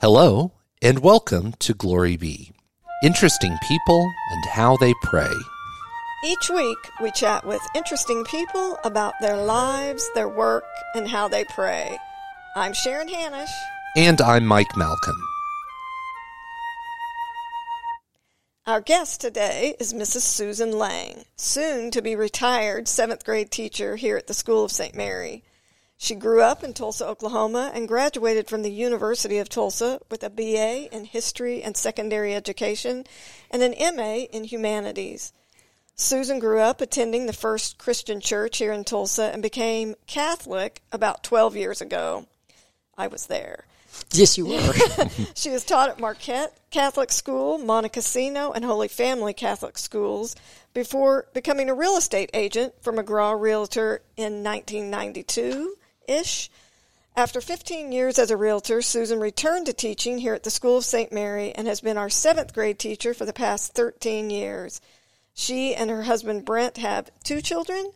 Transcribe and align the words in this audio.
Hello, 0.00 0.52
and 0.80 1.00
welcome 1.00 1.52
to 1.58 1.74
Glory 1.74 2.16
Be. 2.16 2.52
Interesting 3.02 3.58
people 3.68 4.10
and 4.32 4.44
how 4.46 4.78
they 4.78 4.94
pray. 5.02 5.30
Each 6.24 6.48
week, 6.48 6.78
we 7.02 7.10
chat 7.10 7.44
with 7.44 7.60
interesting 7.74 8.24
people 8.24 8.78
about 8.82 9.12
their 9.20 9.36
lives, 9.36 10.10
their 10.14 10.26
work, 10.26 10.64
and 10.94 11.06
how 11.06 11.28
they 11.28 11.44
pray. 11.44 11.98
I'm 12.56 12.72
Sharon 12.72 13.08
Hannish. 13.08 13.50
And 13.94 14.22
I'm 14.22 14.46
Mike 14.46 14.74
Malcolm. 14.74 15.22
Our 18.66 18.80
guest 18.80 19.20
today 19.20 19.76
is 19.78 19.92
Mrs. 19.92 20.22
Susan 20.22 20.78
Lang, 20.78 21.26
soon 21.36 21.90
to 21.90 22.00
be 22.00 22.16
retired 22.16 22.88
seventh 22.88 23.22
grade 23.22 23.50
teacher 23.50 23.96
here 23.96 24.16
at 24.16 24.28
the 24.28 24.32
School 24.32 24.64
of 24.64 24.72
St. 24.72 24.94
Mary. 24.94 25.44
She 26.02 26.14
grew 26.14 26.40
up 26.40 26.64
in 26.64 26.72
Tulsa, 26.72 27.06
Oklahoma, 27.06 27.70
and 27.74 27.86
graduated 27.86 28.48
from 28.48 28.62
the 28.62 28.72
University 28.72 29.36
of 29.36 29.50
Tulsa 29.50 30.00
with 30.10 30.24
a 30.24 30.30
BA 30.30 30.88
in 30.90 31.04
History 31.04 31.62
and 31.62 31.76
Secondary 31.76 32.34
Education 32.34 33.04
and 33.50 33.62
an 33.62 33.74
MA 33.94 34.24
in 34.32 34.44
Humanities. 34.44 35.34
Susan 35.94 36.38
grew 36.38 36.58
up 36.58 36.80
attending 36.80 37.26
the 37.26 37.34
First 37.34 37.76
Christian 37.76 38.18
Church 38.18 38.56
here 38.56 38.72
in 38.72 38.82
Tulsa 38.82 39.24
and 39.24 39.42
became 39.42 39.94
Catholic 40.06 40.80
about 40.90 41.22
12 41.22 41.54
years 41.54 41.82
ago. 41.82 42.26
I 42.96 43.06
was 43.06 43.26
there. 43.26 43.66
Yes, 44.12 44.38
you 44.38 44.46
were. 44.46 44.72
she 45.34 45.50
was 45.50 45.66
taught 45.66 45.90
at 45.90 46.00
Marquette 46.00 46.56
Catholic 46.70 47.12
School, 47.12 47.58
Monte 47.58 47.90
Cassino, 47.90 48.52
and 48.52 48.64
Holy 48.64 48.88
Family 48.88 49.34
Catholic 49.34 49.76
Schools 49.76 50.34
before 50.72 51.26
becoming 51.34 51.68
a 51.68 51.74
real 51.74 51.98
estate 51.98 52.30
agent 52.32 52.72
for 52.80 52.90
McGraw 52.90 53.38
Realtor 53.38 54.00
in 54.16 54.42
1992 54.42 55.76
ish. 56.10 56.50
After 57.16 57.40
15 57.40 57.92
years 57.92 58.18
as 58.18 58.30
a 58.30 58.36
realtor, 58.36 58.82
Susan 58.82 59.20
returned 59.20 59.66
to 59.66 59.72
teaching 59.72 60.18
here 60.18 60.34
at 60.34 60.42
the 60.42 60.50
School 60.50 60.78
of 60.78 60.84
St. 60.84 61.12
Mary 61.12 61.52
and 61.54 61.66
has 61.66 61.80
been 61.80 61.96
our 61.96 62.10
seventh 62.10 62.52
grade 62.52 62.78
teacher 62.78 63.14
for 63.14 63.24
the 63.24 63.32
past 63.32 63.72
13 63.74 64.30
years. 64.30 64.80
She 65.34 65.74
and 65.74 65.90
her 65.90 66.02
husband 66.02 66.44
Brent 66.44 66.76
have 66.76 67.10
two 67.24 67.40
children 67.40 67.92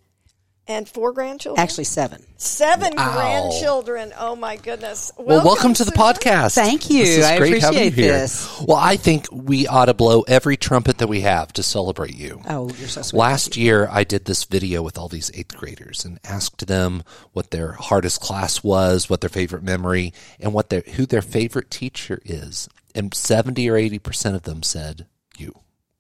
and 0.66 0.88
four 0.88 1.12
grandchildren. 1.12 1.62
Actually, 1.62 1.84
seven. 1.84 2.24
Seven 2.36 2.94
Wow. 2.96 3.12
grandchildren. 3.14 4.12
Oh 4.18 4.34
my 4.34 4.56
goodness. 4.56 5.12
Well, 5.16 5.44
welcome 5.44 5.74
to 5.74 5.84
the 5.84 5.92
podcast. 5.92 6.54
Thank 6.54 6.90
you. 6.90 7.04
This 7.04 7.18
is 7.18 7.24
I 7.24 7.38
great 7.38 7.60
having 7.62 7.80
you 7.80 7.86
appreciate 7.88 8.04
here. 8.10 8.12
this. 8.20 8.60
Well, 8.66 8.76
I 8.76 8.96
think 8.96 9.26
we 9.30 9.66
ought 9.66 9.86
to 9.86 9.94
blow 9.94 10.22
every 10.22 10.56
trumpet 10.56 10.98
that 10.98 11.08
we 11.08 11.20
have 11.22 11.52
to 11.54 11.62
celebrate 11.62 12.14
you. 12.16 12.40
Oh, 12.48 12.68
you're 12.78 12.88
so 12.88 13.02
sweet. 13.02 13.18
Last 13.18 13.56
year, 13.56 13.88
I 13.90 14.04
did 14.04 14.24
this 14.24 14.44
video 14.44 14.82
with 14.82 14.98
all 14.98 15.08
these 15.08 15.30
eighth 15.34 15.56
graders 15.56 16.04
and 16.04 16.18
asked 16.24 16.66
them 16.66 17.02
what 17.32 17.50
their 17.50 17.72
hardest 17.72 18.20
class 18.20 18.62
was, 18.64 19.10
what 19.10 19.20
their 19.20 19.30
favorite 19.30 19.62
memory, 19.62 20.12
and 20.40 20.52
what 20.52 20.70
their 20.70 20.82
who 20.82 21.06
their 21.06 21.22
favorite 21.22 21.70
teacher 21.70 22.20
is. 22.24 22.68
And 22.94 23.12
seventy 23.12 23.68
or 23.68 23.76
eighty 23.76 23.98
percent 23.98 24.36
of 24.36 24.42
them 24.42 24.62
said 24.62 25.06
you. 25.36 25.52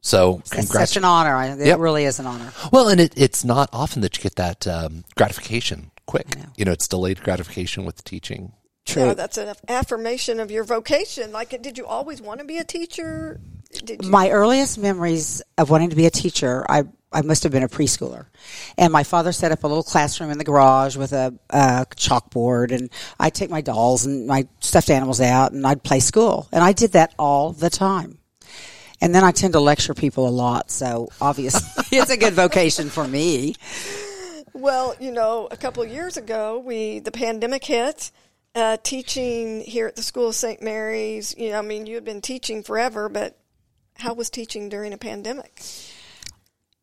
So 0.04 0.42
It's 0.52 0.68
such 0.70 0.98
an 0.98 1.04
honor. 1.04 1.34
I- 1.34 1.46
It 1.52 1.66
Yep. 1.66 1.78
really 1.78 2.04
is 2.04 2.18
an 2.20 2.26
honor. 2.26 2.52
Well, 2.70 2.88
and 2.88 3.00
it, 3.00 3.14
it's 3.16 3.42
not 3.42 3.70
often 3.72 4.02
that 4.02 4.14
you 4.16 4.22
get 4.22 4.36
that 4.36 4.66
um, 4.66 5.04
gratification 5.16 5.90
quick. 6.06 6.26
You 6.56 6.66
know, 6.66 6.72
it's 6.72 6.86
delayed 6.86 7.22
gratification 7.22 7.86
with 7.86 8.04
teaching. 8.04 8.52
True. 8.84 9.06
Yeah, 9.06 9.14
that's 9.14 9.38
an 9.38 9.54
affirmation 9.66 10.40
of 10.40 10.50
your 10.50 10.62
vocation. 10.62 11.32
Like, 11.32 11.60
did 11.62 11.78
you 11.78 11.86
always 11.86 12.20
want 12.20 12.40
to 12.40 12.44
be 12.46 12.58
a 12.58 12.64
teacher? 12.64 13.40
Did 13.82 14.04
you? 14.04 14.10
My 14.10 14.28
earliest 14.30 14.76
memories 14.76 15.40
of 15.56 15.70
wanting 15.70 15.88
to 15.88 15.96
be 15.96 16.04
a 16.04 16.10
teacher, 16.10 16.66
I 16.68 16.84
I 17.10 17.22
must 17.22 17.44
have 17.44 17.52
been 17.52 17.62
a 17.62 17.68
preschooler, 17.68 18.26
and 18.76 18.92
my 18.92 19.04
father 19.04 19.32
set 19.32 19.52
up 19.52 19.64
a 19.64 19.68
little 19.68 19.84
classroom 19.84 20.30
in 20.30 20.36
the 20.36 20.44
garage 20.44 20.96
with 20.96 21.12
a, 21.12 21.32
a 21.48 21.86
chalkboard, 21.96 22.72
and 22.72 22.90
I'd 23.18 23.34
take 23.34 23.50
my 23.50 23.60
dolls 23.62 24.04
and 24.04 24.26
my 24.26 24.48
stuffed 24.60 24.90
animals 24.90 25.20
out, 25.20 25.52
and 25.52 25.64
I'd 25.66 25.82
play 25.84 26.00
school, 26.00 26.48
and 26.52 26.62
I 26.62 26.72
did 26.72 26.92
that 26.92 27.14
all 27.18 27.52
the 27.52 27.70
time. 27.70 28.18
And 29.04 29.14
then 29.14 29.22
I 29.22 29.32
tend 29.32 29.52
to 29.52 29.60
lecture 29.60 29.92
people 29.92 30.26
a 30.26 30.30
lot, 30.30 30.70
so 30.70 31.10
obviously 31.20 31.60
it's 31.98 32.10
a 32.10 32.16
good 32.16 32.32
vocation 32.32 32.88
for 32.88 33.06
me. 33.06 33.54
Well, 34.54 34.94
you 34.98 35.12
know, 35.12 35.46
a 35.50 35.58
couple 35.58 35.82
of 35.82 35.90
years 35.90 36.16
ago, 36.16 36.58
we 36.58 37.00
the 37.00 37.10
pandemic 37.12 37.64
hit. 37.64 38.10
Uh, 38.54 38.76
teaching 38.82 39.60
here 39.62 39.88
at 39.88 39.96
the 39.96 40.02
School 40.02 40.28
of 40.28 40.34
St. 40.34 40.62
Mary's, 40.62 41.36
you 41.36 41.50
know, 41.50 41.58
I 41.58 41.62
mean, 41.62 41.86
you 41.86 41.96
had 41.96 42.04
been 42.04 42.22
teaching 42.22 42.62
forever, 42.62 43.08
but 43.08 43.36
how 43.96 44.14
was 44.14 44.30
teaching 44.30 44.68
during 44.68 44.92
a 44.92 44.96
pandemic? 44.96 45.60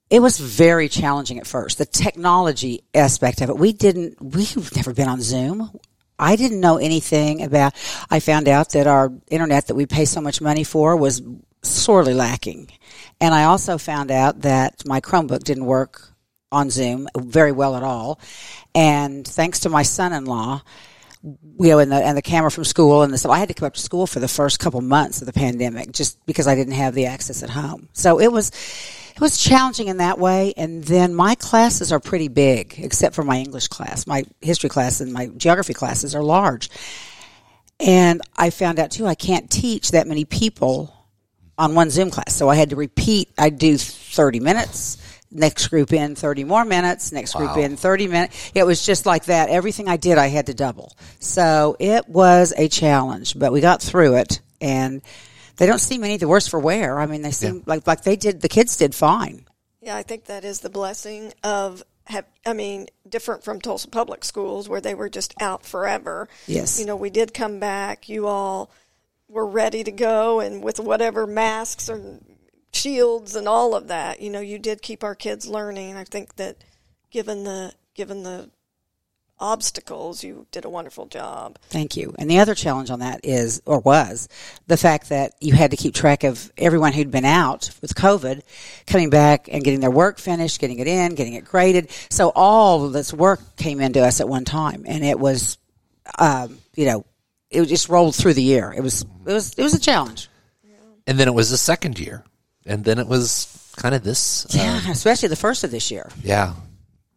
It 0.10 0.20
was 0.22 0.38
very 0.38 0.90
challenging 0.90 1.40
at 1.40 1.48
first. 1.48 1.78
The 1.78 1.86
technology 1.86 2.84
aspect 2.94 3.40
of 3.40 3.50
it. 3.50 3.58
We 3.58 3.72
didn't, 3.72 4.22
we've 4.22 4.76
never 4.76 4.94
been 4.94 5.08
on 5.08 5.22
Zoom. 5.22 5.72
I 6.20 6.36
didn't 6.36 6.60
know 6.60 6.76
anything 6.76 7.42
about, 7.42 7.74
I 8.10 8.20
found 8.20 8.50
out 8.50 8.74
that 8.74 8.86
our 8.86 9.12
internet 9.30 9.68
that 9.68 9.76
we 9.76 9.86
pay 9.86 10.04
so 10.04 10.20
much 10.20 10.42
money 10.42 10.66
for 10.66 10.98
was 10.98 11.22
sorely 11.64 12.14
lacking. 12.14 12.72
And 13.20 13.34
I 13.34 13.46
also 13.46 13.78
found 13.78 14.12
out 14.12 14.42
that 14.42 14.86
my 14.86 15.02
Chromebook 15.02 15.44
didn't 15.44 15.66
work 15.66 16.12
on 16.52 16.70
Zoom 16.70 17.08
very 17.18 17.52
well 17.52 17.76
at 17.76 17.84
all. 17.84 18.20
And 18.76 19.28
thanks 19.28 19.62
to 19.62 19.70
my 19.70 19.84
son-in-law, 19.84 20.62
you 21.24 21.70
know, 21.70 21.80
and 21.80 21.92
the 21.92 21.98
and 21.98 22.18
the 22.18 22.22
camera 22.22 22.50
from 22.50 22.64
school 22.64 23.04
and 23.04 23.14
the 23.14 23.18
stuff. 23.18 23.32
I 23.32 23.38
had 23.38 23.50
to 23.50 23.54
come 23.54 23.68
up 23.68 23.76
to 23.76 23.82
school 23.82 24.08
for 24.08 24.20
the 24.20 24.28
first 24.28 24.60
couple 24.60 24.82
months 24.82 25.22
of 25.22 25.28
the 25.28 25.34
pandemic 25.34 25.92
just 25.92 26.24
because 26.26 26.48
I 26.48 26.56
didn't 26.56 26.74
have 26.74 26.96
the 26.96 27.06
access 27.06 27.44
at 27.44 27.50
home. 27.52 27.90
So 27.94 28.20
it 28.20 28.32
was 28.32 28.50
it 29.16 29.22
was 29.22 29.38
challenging 29.38 29.88
in 29.88 29.98
that 29.98 30.18
way. 30.18 30.54
And 30.58 30.84
then 30.84 31.14
my 31.14 31.36
classes 31.36 31.92
are 31.92 32.00
pretty 32.00 32.28
big, 32.28 32.76
except 32.80 33.14
for 33.14 33.24
my 33.24 33.38
English 33.38 33.68
class. 33.68 34.08
My 34.08 34.24
history 34.42 34.70
class 34.70 35.00
and 35.00 35.14
my 35.14 35.28
geography 35.28 35.74
classes 35.74 36.16
are 36.16 36.24
large. 36.24 36.70
And 37.80 38.22
I 38.36 38.50
found 38.50 38.80
out 38.80 38.92
too, 38.92 39.06
I 39.06 39.16
can't 39.16 39.50
teach 39.50 39.92
that 39.92 40.08
many 40.08 40.26
people 40.26 40.94
on 41.62 41.76
one 41.76 41.92
Zoom 41.92 42.10
class. 42.10 42.36
So 42.36 42.50
I 42.50 42.56
had 42.56 42.72
to 42.72 42.76
repeat. 42.76 43.30
I'd 43.38 43.60
do 43.60 43.78
30 43.78 44.40
minutes. 44.40 44.98
Next 45.30 45.68
group 45.68 45.94
in 45.94 46.16
30 46.16 46.44
more 46.44 46.66
minutes. 46.66 47.12
Next 47.12 47.36
group 47.36 47.56
in 47.56 47.78
30 47.78 48.08
minutes. 48.08 48.52
It 48.54 48.66
was 48.66 48.84
just 48.86 49.06
like 49.06 49.26
that. 49.26 49.50
Everything 49.50 49.88
I 49.88 49.96
did, 49.96 50.18
I 50.18 50.28
had 50.28 50.48
to 50.48 50.54
double. 50.54 50.92
So 51.20 51.78
it 51.80 52.10
was 52.10 52.52
a 52.58 52.68
challenge, 52.68 53.38
but 53.38 53.54
we 53.54 53.62
got 53.62 53.82
through 53.82 54.16
it 54.18 54.42
and 54.60 55.02
they 55.56 55.68
don't 55.68 55.80
seem 55.80 56.04
any 56.04 56.18
the 56.18 56.28
worse 56.28 56.48
for 56.48 56.60
wear. 56.60 57.00
I 57.00 57.06
mean, 57.06 57.22
they 57.22 57.32
seem 57.32 57.64
like, 57.66 57.86
like 57.86 58.04
they 58.04 58.16
did, 58.16 58.42
the 58.42 58.50
kids 58.50 58.76
did 58.76 58.96
fine. 58.96 59.46
Yeah, 59.82 59.96
I 59.96 60.04
think 60.04 60.26
that 60.26 60.44
is 60.44 60.60
the 60.62 60.70
blessing 60.70 61.32
of, 61.44 61.84
have, 62.06 62.26
I 62.46 62.54
mean, 62.54 62.88
different 63.08 63.44
from 63.44 63.62
Tulsa 63.62 63.88
Public 63.88 64.26
Schools 64.26 64.68
where 64.68 64.82
they 64.82 64.96
were 64.96 65.10
just 65.10 65.34
out 65.40 65.64
forever. 65.64 66.28
Yes. 66.48 66.80
You 66.80 66.88
know, 66.88 66.96
we 66.96 67.12
did 67.12 67.34
come 67.34 67.60
back. 67.60 68.10
You 68.10 68.28
all 68.28 68.72
were 69.32 69.48
ready 69.48 69.84
to 69.84 69.92
go, 69.92 70.40
and 70.42 70.64
with 70.64 70.80
whatever 70.80 71.26
masks 71.26 71.88
and 71.88 72.24
shields 72.74 73.36
and 73.36 73.48
all 73.48 73.74
of 73.76 73.88
that, 73.88 74.22
you 74.22 74.30
know, 74.30 74.42
you 74.42 74.60
did 74.60 74.82
keep 74.82 75.04
our 75.04 75.16
kids 75.16 75.48
learning. 75.48 75.96
I 75.96 76.04
think 76.04 76.36
that 76.36 76.58
given 77.10 77.44
the 77.46 77.74
given 77.96 78.24
the 78.24 78.50
obstacles, 79.40 80.24
you 80.24 80.46
did 80.52 80.66
a 80.66 80.70
wonderful 80.70 81.08
job. 81.08 81.58
Thank 81.64 81.98
you. 81.98 82.14
And 82.20 82.30
the 82.30 82.40
other 82.40 82.54
challenge 82.54 82.92
on 82.92 83.00
that 83.00 83.22
is, 83.24 83.62
or 83.66 83.80
was, 83.80 84.30
the 84.68 84.78
fact 84.78 85.10
that 85.10 85.34
you 85.42 85.54
had 85.54 85.72
to 85.72 85.78
keep 85.78 85.96
track 85.96 86.24
of 86.24 86.52
everyone 86.58 86.94
who'd 86.94 87.10
been 87.10 87.26
out 87.26 87.72
with 87.82 87.96
COVID 87.96 88.44
coming 88.86 89.10
back 89.10 89.50
and 89.52 89.64
getting 89.64 89.80
their 89.80 89.90
work 89.90 90.20
finished, 90.20 90.60
getting 90.60 90.78
it 90.78 90.88
in, 90.88 91.16
getting 91.16 91.34
it 91.34 91.46
graded. 91.46 91.90
So 92.12 92.32
all 92.36 92.90
this 92.90 93.12
work 93.12 93.56
came 93.56 93.82
into 93.82 94.02
us 94.04 94.22
at 94.22 94.30
one 94.30 94.46
time, 94.46 94.84
and 94.86 95.04
it 95.04 95.20
was, 95.20 95.58
um, 96.20 96.60
you 96.76 96.86
know, 96.86 97.06
it 97.52 97.66
just 97.66 97.90
rolled 97.90 98.16
through 98.16 98.34
the 98.34 98.42
year. 98.44 98.74
It 98.76 98.82
was, 98.82 99.02
it 99.26 99.34
was, 99.34 99.54
it 99.54 99.62
was 99.64 99.74
a 99.74 99.80
challenge. 99.80 100.30
And 101.08 101.20
then 101.20 101.28
it 101.28 101.34
was 101.34 101.50
the 101.50 101.58
second 101.58 102.00
year. 102.00 102.24
And 102.66 102.84
then 102.86 102.98
it 103.00 103.08
was 103.08 103.74
kind 103.76 103.94
of 103.94 104.04
this. 104.04 104.48
Yeah, 104.52 104.90
especially 104.90 105.30
the 105.30 105.36
first 105.36 105.64
of 105.64 105.72
this 105.72 105.92
year. 105.92 106.10
yeah. 106.24 106.54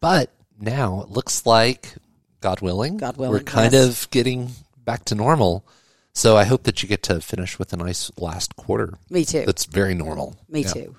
But 0.01 0.29
now 0.59 1.01
it 1.01 1.09
looks 1.09 1.45
like, 1.45 1.93
God 2.41 2.61
willing, 2.61 2.97
God 2.97 3.17
willing, 3.17 3.31
we're 3.33 3.39
kind 3.43 3.73
yes. 3.73 4.03
of 4.03 4.09
getting 4.11 4.51
back 4.83 5.05
to 5.05 5.15
normal. 5.15 5.65
So 6.13 6.37
I 6.37 6.43
hope 6.43 6.63
that 6.63 6.83
you 6.83 6.89
get 6.89 7.01
to 7.03 7.21
finish 7.21 7.57
with 7.57 7.73
a 7.73 7.77
nice 7.77 8.11
last 8.17 8.55
quarter. 8.55 8.93
Me 9.09 9.25
too. 9.25 9.43
That's 9.45 9.65
very 9.65 9.95
normal. 9.95 10.35
Me 10.49 10.61
Yeah. 10.61 10.73
too. 10.73 10.95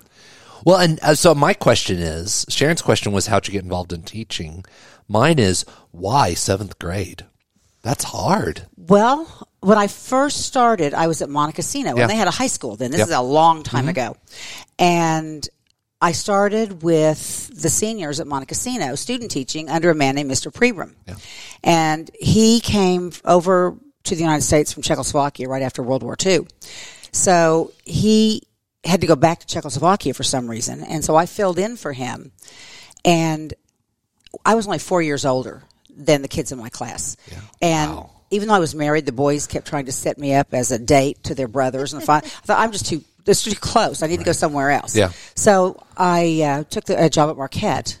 Well, 0.65 0.77
and 0.77 0.99
uh, 1.01 1.15
so 1.15 1.33
my 1.35 1.53
question 1.53 1.99
is 1.99 2.45
Sharon's 2.49 2.81
question 2.81 3.11
was 3.13 3.27
how'd 3.27 3.47
you 3.47 3.53
get 3.53 3.63
involved 3.63 3.93
in 3.93 4.01
teaching? 4.03 4.65
Mine 5.07 5.39
is 5.39 5.63
why 5.91 6.33
seventh 6.33 6.77
grade? 6.79 7.25
That's 7.87 8.03
hard. 8.03 8.55
Well, 8.75 9.25
when 9.61 9.77
I 9.77 9.87
first 9.87 10.41
started, 10.41 10.93
I 10.93 11.07
was 11.07 11.21
at 11.21 11.29
Monte 11.29 11.53
Cassino, 11.55 11.89
Yeah. 11.89 11.91
Mm-hmm. 11.93 12.01
and 12.01 12.09
they 12.11 12.15
had 12.15 12.27
a 12.27 12.31
high 12.41 12.47
school 12.57 12.75
then. 12.75 12.91
This 12.91 12.99
Yep. 12.99 13.07
is 13.07 13.13
a 13.13 13.21
long 13.21 13.63
time 13.63 13.87
ago. 13.87 14.15
And 14.77 15.47
I 16.01 16.11
started 16.11 16.83
with 16.83 17.49
the 17.61 17.69
seniors 17.69 18.19
at 18.19 18.27
Monte 18.27 18.45
Cassino, 18.47 18.95
student 18.95 19.31
teaching 19.31 19.69
under 19.69 19.89
a 19.89 19.95
man 19.95 20.15
named 20.15 20.29
Mr. 20.29 20.51
Prebram. 20.51 20.93
And 21.63 22.11
he 22.19 22.59
came 22.59 23.11
over 23.25 23.75
to 24.03 24.15
the 24.15 24.21
United 24.21 24.43
States 24.43 24.71
from 24.73 24.83
Czechoslovakia 24.83 25.47
right 25.47 25.63
after 25.63 25.81
World 25.81 26.03
War 26.03 26.15
II. 26.23 26.45
So 27.11 27.71
he 27.85 28.43
had 28.83 29.01
to 29.01 29.07
go 29.07 29.15
back 29.15 29.39
to 29.39 29.47
Czechoslovakia 29.47 30.13
for 30.13 30.23
some 30.23 30.49
reason. 30.51 30.83
And 30.83 31.03
so 31.03 31.15
I 31.15 31.25
filled 31.25 31.57
in 31.57 31.77
for 31.77 31.93
him. 31.93 32.31
And 33.03 33.53
I 34.45 34.55
was 34.55 34.67
only 34.67 34.79
four 34.79 35.01
years 35.01 35.25
older 35.25 35.63
than 35.97 36.21
the 36.21 36.27
kids 36.27 36.51
in 36.51 36.57
my 36.59 36.69
class. 36.69 37.17
And 37.61 37.91
Wow. 37.91 38.09
even 38.31 38.47
though 38.47 38.53
I 38.53 38.59
was 38.59 38.75
married, 38.75 39.05
the 39.05 39.11
boys 39.11 39.47
kept 39.47 39.67
trying 39.67 39.85
to 39.87 39.91
set 39.91 40.17
me 40.17 40.33
up 40.33 40.53
as 40.53 40.71
a 40.71 40.79
date 40.79 41.23
to 41.25 41.35
their 41.35 41.47
brothers, 41.47 41.93
and 41.93 42.01
I 42.01 42.05
thought 42.05 42.25
I'm 42.49 42.71
just 42.71 42.85
too 42.87 43.03
it's 43.25 43.43
too 43.43 43.55
close. 43.55 44.03
I 44.03 44.07
need 44.07 44.19
to 44.19 44.23
go 44.25 44.31
somewhere 44.31 44.69
else. 44.71 44.95
Yeah. 44.95 45.11
So 45.35 45.83
I 45.97 46.41
uh, 46.43 46.63
took 46.63 46.85
the, 46.85 47.03
a 47.03 47.09
job 47.09 47.29
at 47.29 47.35
Marquette 47.35 47.99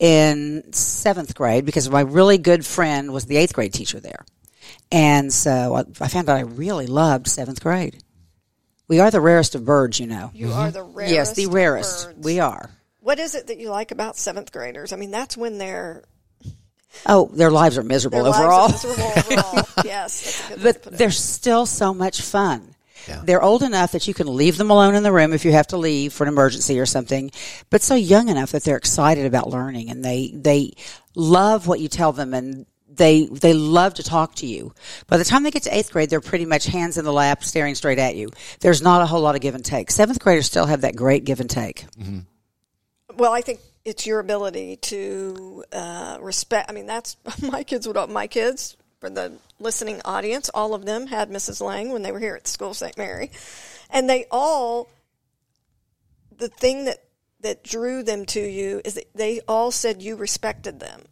in 0.00 0.72
seventh 0.72 1.34
grade 1.36 1.64
because 1.64 1.88
my 1.88 2.00
really 2.00 2.38
good 2.38 2.66
friend 2.66 3.12
was 3.12 3.26
the 3.26 3.36
eighth 3.36 3.52
grade 3.54 3.72
teacher 3.72 4.00
there, 4.00 4.24
and 4.90 5.32
so 5.32 5.74
I, 5.76 5.80
I 6.00 6.08
found 6.08 6.28
out 6.28 6.36
I 6.38 6.40
really 6.40 6.86
loved 6.86 7.28
seventh 7.28 7.62
grade. 7.62 8.02
We 8.88 8.98
are 9.00 9.10
the 9.10 9.20
rarest 9.20 9.54
of 9.54 9.64
birds, 9.64 10.00
you 10.00 10.06
know. 10.06 10.30
You 10.34 10.52
are 10.52 10.70
the 10.70 10.82
rarest. 10.82 11.14
yes, 11.14 11.32
the 11.34 11.44
of 11.44 11.54
rarest. 11.54 12.06
birds. 12.08 12.24
We 12.24 12.40
are. 12.40 12.68
What 13.00 13.18
is 13.18 13.34
it 13.34 13.46
that 13.46 13.58
you 13.58 13.70
like 13.70 13.90
about 13.90 14.16
seventh 14.16 14.52
graders? 14.52 14.92
I 14.92 14.96
mean, 14.96 15.10
that's 15.10 15.36
when 15.36 15.58
they're 15.58 16.02
Oh, 17.06 17.30
their 17.32 17.50
lives 17.50 17.78
are 17.78 17.82
miserable 17.82 18.22
their 18.24 18.32
overall. 18.34 18.68
lives 18.68 18.84
are 18.84 18.88
miserable 18.88 19.42
overall. 19.42 19.64
yes, 19.84 20.42
that's 20.48 20.50
a 20.50 20.54
good 20.54 20.62
way 20.64 20.72
to 20.72 20.78
but 20.78 20.82
put 20.82 20.92
it. 20.92 20.98
they're 20.98 21.10
still 21.10 21.66
so 21.66 21.92
much 21.94 22.22
fun. 22.22 22.74
Yeah. 23.08 23.22
They're 23.24 23.42
old 23.42 23.62
enough 23.64 23.92
that 23.92 24.06
you 24.06 24.14
can 24.14 24.32
leave 24.36 24.56
them 24.56 24.70
alone 24.70 24.94
in 24.94 25.02
the 25.02 25.10
room 25.10 25.32
if 25.32 25.44
you 25.44 25.52
have 25.52 25.66
to 25.68 25.76
leave 25.76 26.12
for 26.12 26.22
an 26.24 26.28
emergency 26.28 26.78
or 26.78 26.86
something, 26.86 27.32
but 27.68 27.82
so 27.82 27.96
young 27.96 28.28
enough 28.28 28.52
that 28.52 28.62
they're 28.62 28.76
excited 28.76 29.26
about 29.26 29.48
learning 29.50 29.90
and 29.90 30.04
they 30.04 30.30
they 30.34 30.72
love 31.16 31.66
what 31.66 31.80
you 31.80 31.88
tell 31.88 32.12
them 32.12 32.32
and 32.32 32.64
they 32.88 33.26
they 33.26 33.54
love 33.54 33.94
to 33.94 34.02
talk 34.04 34.36
to 34.36 34.46
you. 34.46 34.72
By 35.08 35.16
the 35.16 35.24
time 35.24 35.42
they 35.42 35.50
get 35.50 35.64
to 35.64 35.76
eighth 35.76 35.90
grade, 35.92 36.10
they're 36.10 36.20
pretty 36.20 36.44
much 36.44 36.66
hands 36.66 36.96
in 36.98 37.04
the 37.04 37.12
lap, 37.12 37.42
staring 37.42 37.74
straight 37.74 37.98
at 37.98 38.14
you. 38.14 38.28
There's 38.60 38.82
not 38.82 39.02
a 39.02 39.06
whole 39.06 39.20
lot 39.20 39.34
of 39.34 39.40
give 39.40 39.54
and 39.56 39.64
take. 39.64 39.90
Seventh 39.90 40.20
graders 40.20 40.46
still 40.46 40.66
have 40.66 40.82
that 40.82 40.94
great 40.94 41.24
give 41.24 41.40
and 41.40 41.50
take. 41.50 41.86
Mm-hmm. 41.98 42.20
Well, 43.16 43.32
I 43.32 43.40
think 43.40 43.60
it's 43.84 44.06
your 44.06 44.20
ability 44.20 44.76
to 44.76 45.64
uh, 45.72 46.18
respect. 46.20 46.70
I 46.70 46.74
mean, 46.74 46.86
that's 46.86 47.16
my 47.42 47.64
kids 47.64 47.86
would 47.86 47.96
my 48.10 48.26
kids 48.26 48.76
for 49.00 49.10
the 49.10 49.38
listening 49.58 50.00
audience. 50.04 50.48
All 50.54 50.74
of 50.74 50.84
them 50.84 51.06
had 51.08 51.30
Mrs. 51.30 51.60
Lang 51.60 51.92
when 51.92 52.02
they 52.02 52.12
were 52.12 52.20
here 52.20 52.36
at 52.36 52.44
the 52.44 52.50
school 52.50 52.74
St. 52.74 52.96
Mary, 52.96 53.30
and 53.90 54.08
they 54.08 54.26
all 54.30 54.88
the 56.36 56.48
thing 56.48 56.84
that 56.84 56.98
that 57.40 57.64
drew 57.64 58.02
them 58.02 58.24
to 58.24 58.40
you 58.40 58.80
is 58.84 58.94
that 58.94 59.12
they 59.14 59.40
all 59.48 59.70
said 59.70 60.00
you 60.00 60.16
respected 60.16 60.78
them. 60.78 61.02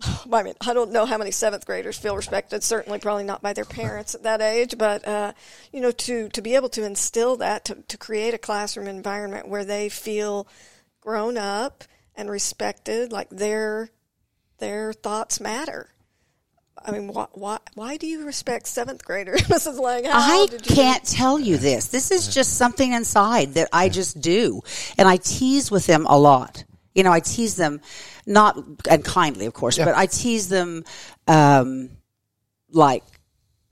I 0.32 0.42
mean, 0.42 0.54
I 0.60 0.74
don't 0.74 0.92
know 0.92 1.06
how 1.06 1.18
many 1.18 1.32
seventh 1.32 1.66
graders 1.66 1.98
feel 1.98 2.16
respected. 2.16 2.62
Certainly, 2.62 3.00
probably 3.00 3.24
not 3.24 3.42
by 3.42 3.52
their 3.52 3.64
parents 3.64 4.14
at 4.14 4.22
that 4.22 4.40
age. 4.40 4.76
But 4.78 5.06
uh, 5.06 5.32
you 5.72 5.80
know, 5.80 5.90
to 5.90 6.28
to 6.28 6.42
be 6.42 6.54
able 6.54 6.68
to 6.70 6.84
instill 6.84 7.36
that, 7.38 7.64
to 7.66 7.74
to 7.74 7.98
create 7.98 8.34
a 8.34 8.38
classroom 8.38 8.86
environment 8.86 9.48
where 9.48 9.64
they 9.64 9.88
feel 9.88 10.46
grown 11.02 11.36
up 11.36 11.84
and 12.16 12.30
respected, 12.30 13.12
like 13.12 13.28
their 13.28 13.90
their 14.58 14.94
thoughts 14.94 15.40
matter. 15.40 15.90
I 16.84 16.90
mean, 16.90 17.08
why 17.08 17.26
why, 17.32 17.58
why 17.74 17.96
do 17.98 18.06
you 18.06 18.24
respect 18.24 18.66
seventh 18.66 19.04
graders, 19.04 19.42
Mrs. 19.42 19.78
Lang? 19.78 20.04
How 20.04 20.42
I 20.42 20.46
did 20.46 20.68
you- 20.68 20.74
can't 20.74 21.04
tell 21.04 21.38
you 21.38 21.58
this. 21.58 21.88
This 21.88 22.10
is 22.10 22.32
just 22.32 22.56
something 22.56 22.92
inside 22.92 23.54
that 23.54 23.68
I 23.72 23.88
just 23.90 24.20
do. 24.20 24.62
And 24.96 25.06
I 25.06 25.18
tease 25.18 25.70
with 25.70 25.86
them 25.86 26.06
a 26.06 26.18
lot. 26.18 26.64
You 26.94 27.02
know, 27.04 27.12
I 27.12 27.20
tease 27.20 27.56
them 27.56 27.80
not 28.26 28.56
unkindly, 28.90 29.46
of 29.46 29.54
course, 29.54 29.78
but 29.78 29.94
I 29.96 30.06
tease 30.06 30.48
them 30.48 30.84
um, 31.26 31.90
like 32.70 33.02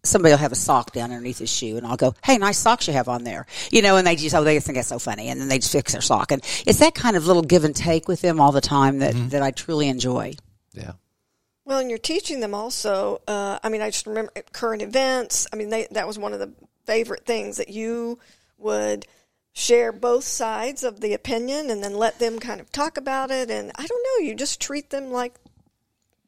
somebody 0.03 0.33
will 0.33 0.39
have 0.39 0.53
a 0.53 0.57
sock 0.57 0.93
down 0.93 1.11
underneath 1.11 1.39
his 1.39 1.51
shoe 1.51 1.77
and 1.77 1.87
I'll 1.87 1.97
go, 1.97 2.15
Hey, 2.25 2.39
nice 2.39 2.59
socks 2.59 2.87
you 2.87 2.93
have 2.95 3.09
on 3.09 3.25
there. 3.25 3.47
You 3.71 3.83
know, 3.83 3.97
and 3.97 4.07
they 4.07 4.17
just, 4.17 4.35
oh, 4.35 4.45
they 4.45 4.59
think 4.61 4.77
that's 4.77 4.89
so 4.89 4.99
funny. 4.99 5.29
And 5.29 5.41
then 5.41 5.49
they 5.49 5.59
just 5.59 5.73
fix 5.73 5.93
their 5.93 6.01
sock. 6.01 6.33
And 6.33 6.43
it's 6.67 6.79
that 6.79 6.95
kind 6.95 7.17
of 7.17 7.27
little 7.27 7.43
give 7.43 7.65
and 7.65 7.75
take 7.75 8.09
with 8.09 8.21
them 8.21 8.41
all 8.41 8.53
the 8.53 8.61
time 8.61 8.99
that, 8.99 9.15
that 9.31 9.43
I 9.43 9.51
truly 9.51 9.89
enjoy. 9.89 10.35
Yeah. 10.73 10.93
Well, 11.65 11.79
and 11.79 11.89
you're 11.89 11.99
teaching 11.99 12.41
them 12.41 12.55
also. 12.55 13.21
Uh, 13.29 13.59
I 13.63 13.69
mean, 13.69 13.83
I 13.83 13.91
just 13.91 14.07
remember 14.07 14.33
current 14.53 14.83
events. 14.83 15.47
I 15.53 15.57
mean, 15.57 15.69
they, 15.69 15.87
that 15.93 16.07
was 16.07 16.19
one 16.19 16.33
of 16.33 16.41
the 16.41 16.53
favorite 16.85 17.25
things 17.27 17.59
that 17.59 17.69
you 17.69 18.19
would 18.59 19.07
share 19.53 19.93
both 19.93 20.25
sides 20.25 20.83
of 20.85 21.01
the 21.01 21.13
opinion 21.13 21.71
and 21.71 21.83
then 21.83 21.95
let 21.95 22.19
them 22.19 22.39
kind 22.39 22.61
of 22.61 22.73
talk 22.73 22.97
about 22.97 23.31
it. 23.31 23.51
And 23.51 23.71
I 23.77 23.87
don't 23.87 24.07
know, 24.19 24.27
you 24.27 24.35
just 24.35 24.61
treat 24.61 24.91
them 24.91 25.11
like. 25.11 25.35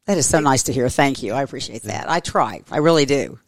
That 0.04 0.18
is 0.18 0.28
so 0.28 0.40
nice 0.40 0.64
to 0.64 0.72
hear. 0.72 0.88
Thank 0.88 1.22
you. 1.22 1.32
I 1.32 1.42
appreciate 1.42 1.82
that. 1.84 2.10
I 2.10 2.20
try. 2.20 2.62
I 2.70 2.78
really 2.78 3.06
do. 3.06 3.38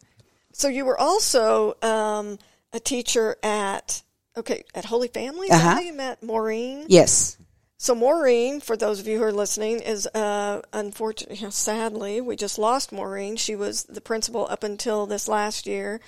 So 0.57 0.69
you 0.69 0.85
were 0.85 0.97
also 0.97 1.75
um, 1.81 2.39
a 2.71 2.79
teacher 2.79 3.35
at 3.43 4.01
okay 4.37 4.63
at 4.73 4.85
Holy 4.85 5.09
Family. 5.09 5.47
Is 5.47 5.53
Uh-huh. 5.53 5.69
how 5.71 5.79
you 5.81 5.91
met 5.91 6.23
Maureen? 6.23 6.85
Yes. 6.87 7.37
So 7.77 7.93
Maureen, 7.93 8.61
for 8.61 8.77
those 8.77 9.01
of 9.01 9.05
you 9.05 9.17
who 9.17 9.23
are 9.25 9.33
listening, 9.33 9.81
is 9.81 10.07
uh, 10.07 10.61
unfortunately, 10.71 11.51
sadly, 11.51 12.21
we 12.21 12.37
just 12.37 12.57
lost 12.57 12.93
Maureen. 12.93 13.35
She 13.35 13.57
was 13.57 13.83
the 13.83 13.99
principal 13.99 14.47
up 14.49 14.63
until 14.63 15.05
this 15.05 15.27
last 15.27 15.67
year, 15.67 15.99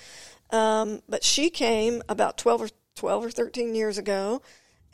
um, 0.50 1.02
but 1.06 1.22
she 1.22 1.50
came 1.50 2.02
about 2.08 2.38
twelve 2.38 2.62
or 2.62 2.70
twelve 2.96 3.22
or 3.26 3.30
thirteen 3.30 3.74
years 3.74 3.98
ago, 3.98 4.40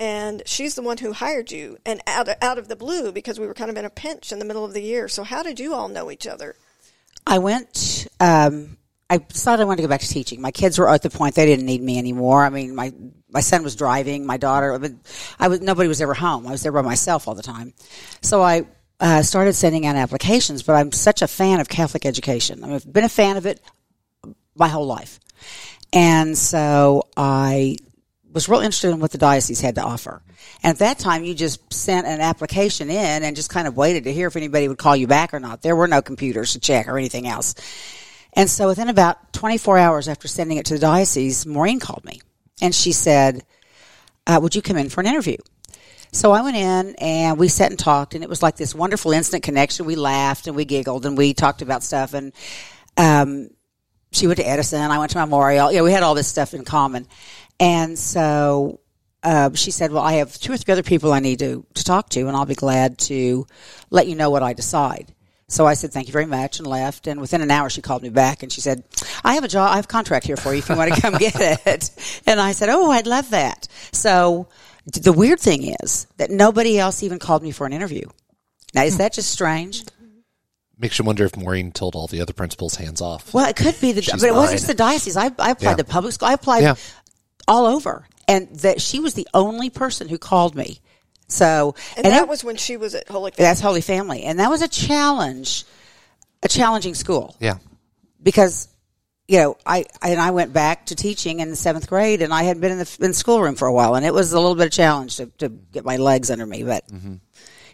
and 0.01 0.43
she's 0.47 0.75
the 0.75 0.83
one 0.83 0.99
who 0.99 1.13
hired 1.13 1.53
you, 1.53 1.79
and 1.87 2.01
out 2.09 2.29
of, 2.29 2.35
out 2.43 2.59
of 2.59 2.67
the 2.67 2.77
blue 2.77 3.13
because 3.13 3.39
we 3.39 3.47
were 3.47 3.55
kind 3.55 3.71
of 3.71 3.77
in 3.77 3.85
a 3.85 3.91
pinch 3.91 4.33
in 4.33 4.41
the 4.41 4.45
middle 4.45 4.65
of 4.65 4.75
the 4.75 4.83
year. 4.83 5.07
So 5.07 5.23
how 5.23 5.45
did 5.45 5.61
you 5.61 5.75
all 5.75 5.89
know 5.89 6.11
each 6.11 6.27
other? 6.27 6.57
I 7.25 7.39
went. 7.39 8.09
Um, 8.19 8.79
I 9.11 9.19
decided 9.19 9.63
I 9.63 9.65
wanted 9.67 9.79
to 9.79 9.83
go 9.83 9.89
back 9.89 10.01
to 10.01 10.09
teaching. 10.09 10.41
My 10.41 10.51
kids 10.51 10.79
were 10.79 10.89
at 10.89 11.03
the 11.03 11.11
point 11.11 11.35
they 11.35 11.47
didn't 11.47 11.67
need 11.67 11.83
me 11.83 11.99
anymore. 11.99 12.45
I 12.45 12.49
mean, 12.49 12.75
my 12.75 12.93
my 13.31 13.41
son 13.41 13.63
was 13.63 13.77
driving. 13.77 14.25
My 14.25 14.37
daughter. 14.37 14.73
I, 15.39 15.49
was 15.49 15.61
nobody 15.61 15.89
was 15.89 16.01
ever 16.01 16.15
home. 16.15 16.47
I 16.47 16.51
was 16.53 16.63
there 16.63 16.73
by 16.73 16.83
myself 16.83 17.29
all 17.29 17.35
the 17.35 17.43
time. 17.43 17.75
So 18.23 18.43
I 18.43 18.67
uh, 19.01 19.23
started 19.23 19.53
sending 19.53 19.87
out 19.87 19.97
applications. 19.97 20.63
But 20.63 20.77
I'm 20.77 20.93
such 20.93 21.21
a 21.21 21.29
fan 21.29 21.61
of 21.61 21.69
Catholic 21.69 22.07
education. 22.07 22.65
I 22.65 22.67
mean, 22.67 22.77
I've 22.77 22.93
been 22.93 23.05
a 23.05 23.09
fan 23.09 23.37
of 23.37 23.45
it 23.45 23.61
my 24.57 24.69
whole 24.69 24.87
life, 24.87 25.21
and 25.93 26.37
so 26.39 27.09
I 27.17 27.77
was 28.33 28.49
real 28.49 28.61
interested 28.61 28.91
in 28.91 29.01
what 29.01 29.13
the 29.13 29.19
diocese 29.19 29.61
had 29.61 29.77
to 29.77 29.83
offer. 29.83 30.21
And 30.63 30.71
at 30.71 30.79
that 30.79 30.99
time, 30.99 31.25
you 31.25 31.35
just 31.35 31.73
sent 31.73 32.07
an 32.07 32.21
application 32.21 32.91
in 32.91 33.23
and 33.23 33.37
just 33.37 33.51
kind 33.51 33.69
of 33.69 33.77
waited 33.77 34.05
to 34.05 34.13
hear 34.13 34.27
if 34.27 34.37
anybody 34.37 34.67
would 34.67 34.79
call 34.79 34.97
you 34.97 35.07
back 35.07 35.33
or 35.33 35.41
not. 35.41 35.63
There 35.63 35.77
were 35.77 35.87
no 35.87 36.03
computers 36.03 36.55
to 36.55 36.61
check 36.61 36.89
or 36.89 36.99
anything 36.99 37.29
else. 37.29 37.55
And 38.35 38.51
so 38.51 38.67
within 38.69 38.89
about 38.89 39.33
24 39.33 39.79
hours 39.79 40.09
after 40.09 40.29
sending 40.29 40.59
it 40.59 40.67
to 40.67 40.75
the 40.75 40.81
diocese, 40.81 41.47
Maureen 41.47 41.81
called 41.81 42.05
me 42.05 42.21
and 42.61 42.75
she 42.75 42.93
said, 42.93 43.45
uh, 44.27 44.39
would 44.43 44.55
you 44.55 44.63
come 44.63 44.77
in 44.77 44.89
for 44.89 45.01
an 45.01 45.07
interview? 45.07 45.37
So 46.13 46.33
I 46.33 46.43
went 46.43 46.57
in 46.57 46.95
and 46.97 47.39
we 47.39 47.49
sat 47.49 47.71
and 47.71 47.79
talked 47.79 48.15
and 48.15 48.23
it 48.23 48.31
was 48.31 48.43
like 48.43 48.57
this 48.57 48.75
wonderful 48.75 49.13
instant 49.13 49.43
connection. 49.43 49.87
We 49.87 49.97
laughed 49.97 50.47
and 50.47 50.57
we 50.57 50.65
giggled 50.65 51.07
and 51.07 51.17
we 51.17 51.35
talked 51.35 51.63
about 51.63 51.83
stuff 51.83 52.15
and, 52.15 52.33
um, 52.97 53.51
she 54.15 54.29
went 54.29 54.39
to 54.39 54.49
Edison. 54.49 54.81
I 54.81 54.99
went 54.99 55.11
to 55.13 55.19
Memorial. 55.19 55.73
Yeah, 55.73 55.83
we 55.83 55.91
had 55.91 56.03
all 56.05 56.15
this 56.15 56.29
stuff 56.29 56.55
in 56.55 56.65
common. 56.65 57.09
And 57.59 57.99
so 57.99 58.81
uh, 59.23 59.51
she 59.55 59.71
said, 59.71 59.91
"Well, 59.91 60.03
I 60.03 60.15
have 60.15 60.39
two 60.39 60.53
or 60.53 60.57
three 60.57 60.73
other 60.73 60.83
people 60.83 61.13
I 61.13 61.21
need 61.21 61.41
to 61.41 61.67
to 61.75 61.85
talk 61.85 62.11
to, 62.11 62.21
and 62.29 62.37
I'll 62.37 62.47
be 62.47 62.55
glad 62.55 62.99
to 62.99 63.47
let 63.91 64.07
you 64.07 64.15
know 64.15 64.31
what 64.31 64.43
I 64.43 64.53
decide." 64.53 65.13
So 65.49 65.67
I 65.67 65.75
said, 65.75 65.93
"Thank 65.93 66.07
you 66.09 66.13
very 66.13 66.27
much," 66.27 66.59
and 66.59 66.67
left. 66.67 67.07
And 67.07 67.21
within 67.21 67.41
an 67.43 67.51
hour, 67.51 67.69
she 67.71 67.83
called 67.83 68.03
me 68.03 68.09
back 68.09 68.43
and 68.43 68.51
she 68.53 68.61
said, 68.61 68.83
"I 69.23 69.35
have 69.35 69.45
a 69.45 69.49
job. 69.49 69.71
I 69.73 69.77
have 69.77 69.85
a 69.85 69.89
contract 69.89 70.27
here 70.27 70.37
for 70.37 70.53
you 70.53 70.59
if 70.59 70.69
you 70.69 70.77
want 70.77 70.95
to 70.95 71.01
come 71.03 71.15
get 71.19 71.37
it." 71.67 71.91
And 72.27 72.41
I 72.41 72.53
said, 72.53 72.69
"Oh, 72.71 72.91
I'd 72.91 73.07
love 73.07 73.31
that." 73.31 73.69
So 73.93 74.49
the 74.87 75.13
weird 75.13 75.41
thing 75.41 75.75
is 75.83 76.07
that 76.17 76.31
nobody 76.31 76.79
else 76.79 77.03
even 77.03 77.19
called 77.19 77.43
me 77.43 77.51
for 77.51 77.67
an 77.67 77.73
interview. 77.73 78.07
Now, 78.75 78.85
is 78.85 78.97
that 78.99 79.13
just 79.13 79.31
strange? 79.31 79.85
Makes 80.79 80.99
you 80.99 81.05
wonder 81.05 81.25
if 81.25 81.37
Maureen 81.37 81.71
told 81.71 81.95
all 81.95 82.09
the 82.09 82.21
other 82.21 82.33
principals 82.33 82.75
hands 82.75 83.01
off. 83.01 83.33
Well, 83.33 83.49
it 83.49 83.55
could 83.55 83.81
be 83.81 83.93
the, 83.93 84.03
She's 84.03 84.21
but 84.21 84.29
it 84.29 84.35
wasn't 84.35 84.59
just 84.59 84.67
the 84.67 84.75
diocese. 84.75 85.17
I, 85.17 85.27
I 85.39 85.51
applied 85.53 85.61
Yeah. 85.63 85.75
to 85.77 85.85
public 85.85 86.13
school. 86.15 86.27
I 86.29 86.33
applied 86.33 86.63
Yeah. 86.65 86.75
all 87.47 87.67
over, 87.67 88.09
and 88.27 88.49
that 88.61 88.81
she 88.83 88.99
was 88.99 89.15
the 89.15 89.29
only 89.33 89.71
person 89.71 90.09
who 90.09 90.19
called 90.19 90.57
me. 90.57 90.81
So, 91.35 91.75
And, 91.97 92.05
that 92.07 92.23
it- 92.23 92.29
was 92.29 92.45
when 92.45 92.57
she 92.57 92.77
was 92.77 92.95
at 92.95 93.09
Holy 93.09 93.31
Family. 93.33 93.45
that's 93.49 93.61
Holy 93.61 93.81
Family, 93.81 94.23
and 94.25 94.39
that 94.39 94.49
was 94.51 94.63
a 94.63 94.69
challenge, 94.69 95.65
a 96.43 96.49
challenging 96.49 96.95
school 96.95 97.35
Yeah. 97.41 97.57
because 98.23 98.69
you 99.27 99.39
know 99.39 99.57
I, 99.67 99.85
I 100.03 100.11
and 100.11 100.21
I 100.21 100.31
went 100.31 100.53
back 100.53 100.87
to 100.87 100.95
teaching 100.95 101.41
in 101.41 101.51
the 101.51 101.57
seventh 101.57 101.89
grade, 101.89 102.23
and 102.23 102.33
I 102.33 102.43
had 102.45 102.61
been 102.61 102.73
in 102.73 102.79
the 102.79 102.97
in 103.01 103.09
the 103.09 103.15
schoolroom 103.15 103.57
for 103.57 103.67
a 103.67 103.73
while, 103.73 103.95
and 103.97 104.05
it 104.07 104.15
was 104.15 104.33
a 104.33 104.39
little 104.39 104.55
bit 104.55 104.67
of 104.67 104.67
a 104.69 104.71
challenge 104.71 105.17
to, 105.17 105.27
to 105.39 105.49
get 105.49 105.85
my 105.85 105.97
legs 105.97 106.31
under 106.31 106.47
me, 106.47 106.63
but 106.63 106.87
mm-hmm. 106.89 107.15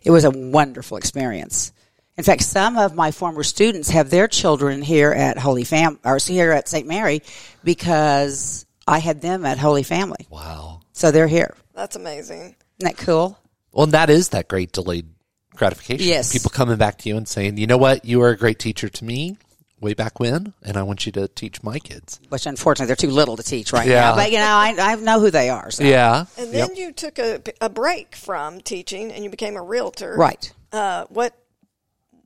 it 0.02 0.11
was 0.11 0.25
a 0.25 0.31
wonderful 0.31 0.97
experience. 0.97 1.73
In 2.17 2.25
fact, 2.25 2.43
some 2.43 2.76
of 2.76 2.95
my 2.95 3.11
former 3.12 3.43
students 3.43 3.88
have 3.90 4.11
their 4.11 4.29
children 4.29 4.83
here 4.83 5.11
at 5.11 5.38
Holy 5.38 5.64
Fam 5.64 5.99
or 6.05 6.19
here 6.19 6.52
at 6.52 6.69
St. 6.69 6.87
Mary 6.87 7.23
because 7.64 8.67
I 8.87 8.99
had 8.99 9.21
them 9.23 9.45
at 9.47 9.57
Holy 9.59 9.83
Family, 9.83 10.26
Wow. 10.31 10.81
so 10.93 11.11
they're 11.11 11.29
here. 11.29 11.55
That's 11.75 11.97
amazing. 11.97 12.57
Isn't 12.79 12.97
that 12.97 12.99
cool? 12.99 13.38
Well, 13.73 13.85
and 13.85 13.93
that 13.93 14.11
is 14.11 14.31
that 14.31 14.49
great 14.49 14.73
delayed 14.73 15.07
gratification. 15.55 16.07
Yes. 16.07 16.33
People 16.33 16.50
coming 16.50 16.77
back 16.77 16.99
to 16.99 17.09
you 17.09 17.17
and 17.17 17.27
saying, 17.29 17.59
you 17.59 17.67
know 17.67 17.77
what, 17.79 18.05
you 18.05 18.19
were 18.19 18.31
a 18.31 18.37
great 18.37 18.59
teacher 18.59 18.89
to 18.89 19.05
me 19.05 19.37
way 19.81 19.95
back 19.95 20.21
when, 20.21 20.53
and 20.62 20.77
I 20.77 20.83
want 20.83 21.07
you 21.07 21.12
to 21.12 21.27
teach 21.29 21.62
my 21.62 21.79
kids. 21.79 22.21
Which 22.29 22.47
unfortunately 22.47 22.89
they're 22.89 22.97
too 22.97 23.11
little 23.11 23.37
to 23.37 23.43
teach 23.43 23.73
right 23.73 23.87
Yeah. 23.89 24.00
now. 24.11 24.17
But 24.17 24.31
you 24.31 24.39
know, 24.39 24.45
I, 24.45 24.75
I 24.79 24.95
know 24.97 25.21
who 25.21 25.31
they 25.31 25.49
are. 25.49 25.71
So. 25.71 25.85
Yeah. 25.85 26.27
And 26.37 26.53
then 26.53 26.77
you 26.77 26.93
took 26.93 27.19
a, 27.19 27.41
a 27.61 27.69
break 27.71 28.15
from 28.15 28.61
teaching 28.61 29.11
and 29.12 29.25
you 29.25 29.31
became 29.31 29.57
a 29.57 29.62
realtor. 29.62 30.15
Right. 30.17 30.53
Uh, 30.73 31.07
what 31.09 31.35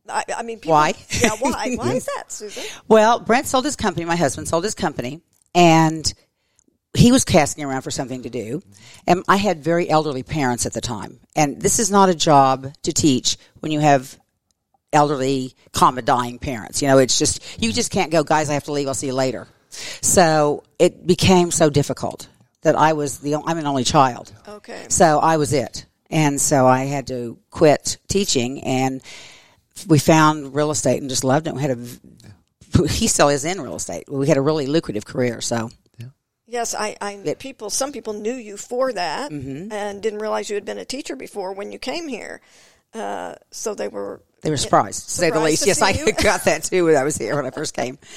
I, 0.09 0.25
I 0.37 0.43
mean, 0.43 0.59
people, 0.59 0.73
Why? 0.73 0.95
Yeah, 1.23 1.31
why? 1.41 1.75
Why 1.77 1.93
is 1.95 2.07
that, 2.07 2.31
Susan? 2.33 2.63
Well, 2.89 3.21
Brent 3.21 3.47
sold 3.47 3.65
his 3.65 3.77
company. 3.77 4.05
My 4.05 4.17
husband 4.17 4.49
sold 4.49 4.65
his 4.65 4.75
company, 4.75 5.23
and 5.55 6.13
he 6.97 7.13
was 7.13 7.25
casting 7.25 7.65
around 7.65 7.83
for 7.83 7.91
something 7.91 8.23
to 8.23 8.31
do. 8.31 8.63
And 9.07 9.25
I 9.29 9.37
had 9.37 9.63
very 9.63 9.89
elderly 9.89 10.23
parents 10.23 10.67
at 10.67 10.73
the 10.73 10.81
time. 10.81 11.21
And 11.35 11.61
this 11.61 11.79
is 11.79 11.91
not 11.91 12.09
a 12.09 12.15
job 12.15 12.73
to 12.83 12.93
teach 12.93 13.37
when 13.61 13.73
you 13.73 13.81
have 13.81 14.19
elderly, 14.93 15.55
comma 15.73 16.03
dying 16.03 16.39
parents. 16.39 16.81
You 16.81 16.89
know, 16.89 16.99
it's 16.99 17.19
just 17.19 17.61
you 17.61 17.73
just 17.73 17.91
can't 17.91 18.13
go, 18.13 18.23
guys. 18.23 18.49
I 18.49 18.55
have 18.55 18.65
to 18.65 18.73
leave. 18.73 18.87
I'll 18.87 18.95
see 18.95 19.09
you 19.09 19.15
later. 19.15 19.49
So 20.03 20.63
it 20.79 21.07
became 21.07 21.51
so 21.51 21.69
difficult 21.69 22.29
that 22.63 22.77
I 22.77 22.93
was 22.93 23.19
the 23.19 23.35
I'm 23.35 23.59
an 23.59 23.67
only 23.67 23.85
child. 23.85 24.33
Okay. 24.47 24.87
So 24.89 25.19
I 25.19 25.37
was 25.37 25.53
it. 25.53 25.87
And 26.11 26.41
so 26.41 26.67
I 26.67 26.85
had 26.85 27.09
to 27.09 27.39
quit 27.51 27.99
teaching 28.09 28.63
and 28.63 29.03
we 29.89 29.99
found 29.99 30.55
real 30.55 30.71
estate 30.71 31.01
and 31.01 31.11
just 31.11 31.25
loved 31.25 31.49
it. 31.49 31.55
We 31.55 31.63
had 31.63 31.73
a, 31.73 32.87
he 32.89 33.09
still 33.09 33.29
is 33.31 33.45
in 33.45 33.61
real 33.61 33.75
estate. 33.75 34.05
We 34.09 34.29
had 34.29 34.37
a 34.37 34.43
really 34.43 34.67
lucrative 34.67 35.05
career. 35.05 35.41
So 35.41 35.71
Yes, 36.55 36.75
I, 36.75 36.97
I 37.01 37.35
people. 37.39 37.69
Some 37.71 37.91
people 37.93 38.13
knew 38.25 38.35
you 38.49 38.57
for 38.57 38.93
that 38.93 39.31
Mm-hmm. 39.33 39.73
and 39.73 40.03
didn't 40.03 40.21
realize 40.21 40.49
you 40.51 40.55
had 40.55 40.65
been 40.65 40.79
a 40.79 40.85
teacher 40.97 41.17
before 41.17 41.53
when 41.59 41.73
you 41.73 41.79
came 41.79 42.07
here. 42.09 42.41
Uh, 42.95 43.35
so 43.51 43.75
they 43.75 43.89
were 43.89 44.21
they 44.43 44.51
were 44.51 44.57
surprised, 44.57 45.05
to 45.07 45.11
say 45.11 45.31
the 45.31 45.41
least. 45.41 45.63
to 45.63 45.69
Yes, 45.69 45.83
I 45.83 45.91
you. 45.91 46.13
got 46.13 46.45
that 46.45 46.65
too 46.65 46.85
when 46.85 46.97
I 46.97 47.03
was 47.03 47.17
here 47.17 47.35
when 47.37 47.47
I 47.47 47.51
first 47.51 47.75
came. 47.75 47.99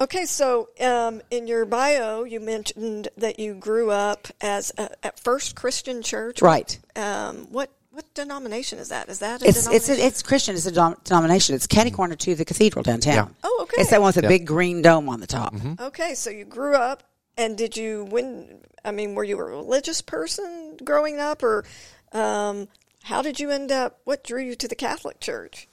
Okay, 0.00 0.24
so 0.24 0.70
um, 0.80 1.20
in 1.30 1.46
your 1.46 1.66
bio, 1.66 2.24
you 2.24 2.40
mentioned 2.40 3.08
that 3.18 3.38
you 3.38 3.52
grew 3.52 3.90
up 3.90 4.26
as 4.40 4.72
a, 4.78 4.88
at 5.04 5.20
First 5.20 5.54
Christian 5.54 6.00
Church. 6.02 6.40
Right. 6.40 6.78
Um, 6.96 7.46
what 7.52 7.68
what 7.90 8.06
denomination 8.14 8.78
is 8.78 8.88
that? 8.88 9.10
Is 9.10 9.18
that 9.18 9.42
a 9.42 9.46
It's 9.46 9.58
it's 9.58 9.66
denomination? 9.86 10.06
it's 10.06 10.22
Christian. 10.22 10.54
It's 10.56 10.64
a 10.64 10.72
dom- 10.72 10.96
denomination. 11.04 11.54
It's 11.54 11.66
catty 11.66 11.90
corner 11.90 12.16
to 12.16 12.34
the 12.34 12.46
cathedral 12.46 12.82
downtown. 12.82 13.14
Yeah. 13.14 13.28
Oh, 13.44 13.58
okay. 13.64 13.82
It's 13.82 13.90
that 13.90 14.00
one 14.00 14.08
with 14.08 14.14
the 14.16 14.22
Yeah. 14.22 14.28
big 14.28 14.46
green 14.46 14.80
dome 14.80 15.10
on 15.10 15.20
the 15.20 15.26
top. 15.26 15.54
okay, 15.78 16.14
so 16.14 16.30
you 16.30 16.46
grew 16.46 16.74
up, 16.74 17.02
and 17.36 17.56
did 17.56 17.76
you 17.76 18.04
when? 18.04 18.60
I 18.84 18.90
mean, 18.90 19.14
were 19.14 19.24
you 19.24 19.38
a 19.38 19.44
religious 19.44 20.02
person 20.02 20.76
growing 20.84 21.18
up, 21.18 21.42
or 21.42 21.64
um, 22.12 22.68
how 23.04 23.22
did 23.22 23.40
you 23.40 23.50
end 23.50 23.72
up? 23.72 24.00
What 24.04 24.24
drew 24.24 24.42
you 24.42 24.54
to 24.56 24.68
the 24.68 24.74
Catholic 24.74 25.20
Church? 25.20 25.68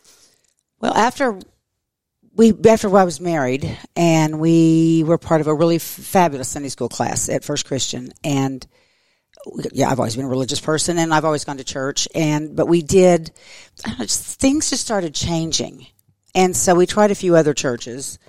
Well, 0.79 0.93
after 0.93 1.39
we 2.35 2.53
after 2.67 2.95
I 2.97 3.03
was 3.03 3.19
married, 3.19 3.77
and 3.95 4.39
we 4.39 5.03
were 5.05 5.17
part 5.17 5.41
of 5.41 5.47
a 5.47 5.53
really 5.53 5.75
f- 5.75 5.81
fabulous 5.81 6.49
Sunday 6.49 6.69
school 6.69 6.89
class 6.89 7.29
at 7.29 7.43
First 7.43 7.65
Christian, 7.65 8.11
and 8.23 8.65
yeah, 9.71 9.89
I've 9.89 9.99
always 9.99 10.15
been 10.15 10.25
a 10.25 10.29
religious 10.29 10.59
person, 10.59 10.97
and 10.97 11.13
I've 11.13 11.25
always 11.25 11.43
gone 11.43 11.57
to 11.57 11.63
church, 11.63 12.07
and 12.15 12.55
but 12.55 12.67
we 12.67 12.81
did 12.81 13.31
know, 13.85 13.93
just, 13.99 14.39
things 14.39 14.69
just 14.69 14.83
started 14.83 15.13
changing, 15.13 15.87
and 16.35 16.55
so 16.55 16.75
we 16.75 16.85
tried 16.85 17.11
a 17.11 17.15
few 17.15 17.35
other 17.35 17.53
churches, 17.53 18.19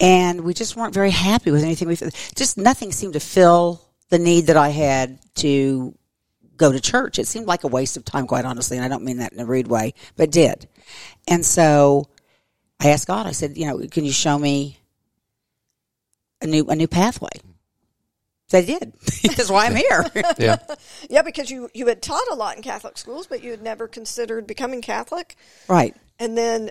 and 0.00 0.42
we 0.42 0.54
just 0.54 0.76
weren't 0.76 0.94
very 0.94 1.10
happy 1.10 1.50
with 1.50 1.62
anything. 1.64 1.88
We 1.88 1.96
just 1.96 2.56
nothing 2.56 2.92
seemed 2.92 3.14
to 3.14 3.20
fill 3.20 3.82
the 4.10 4.18
need 4.18 4.46
that 4.46 4.56
I 4.56 4.70
had 4.70 5.18
to 5.36 5.94
go 6.56 6.72
to 6.72 6.80
church. 6.80 7.18
It 7.18 7.26
seemed 7.26 7.46
like 7.46 7.64
a 7.64 7.68
waste 7.68 7.96
of 7.96 8.04
time, 8.04 8.26
quite 8.26 8.44
honestly, 8.44 8.76
and 8.76 8.84
I 8.84 8.88
don't 8.88 9.04
mean 9.04 9.18
that 9.18 9.32
in 9.32 9.40
a 9.40 9.46
rude 9.46 9.68
way, 9.68 9.94
but 10.16 10.24
it 10.24 10.32
did. 10.32 10.68
And 11.26 11.44
so 11.44 12.08
I 12.80 12.90
asked 12.90 13.06
God, 13.06 13.26
I 13.26 13.32
said, 13.32 13.56
you 13.56 13.66
know, 13.66 13.78
can 13.90 14.04
you 14.04 14.12
show 14.12 14.38
me 14.38 14.78
a 16.40 16.46
new 16.46 16.66
a 16.68 16.76
new 16.76 16.88
pathway? 16.88 17.30
They 18.50 18.64
did. 18.64 18.94
That's 19.36 19.50
why 19.50 19.66
I'm 19.66 19.76
here. 19.76 20.06
Yeah. 20.38 20.56
Yeah, 21.10 21.22
because 21.22 21.50
you 21.50 21.70
you 21.74 21.86
had 21.86 22.02
taught 22.02 22.28
a 22.30 22.34
lot 22.34 22.56
in 22.56 22.62
Catholic 22.62 22.96
schools, 22.96 23.26
but 23.26 23.42
you 23.42 23.50
had 23.50 23.62
never 23.62 23.88
considered 23.88 24.46
becoming 24.46 24.80
Catholic. 24.82 25.36
right. 25.68 25.94
And 26.20 26.36
then 26.36 26.70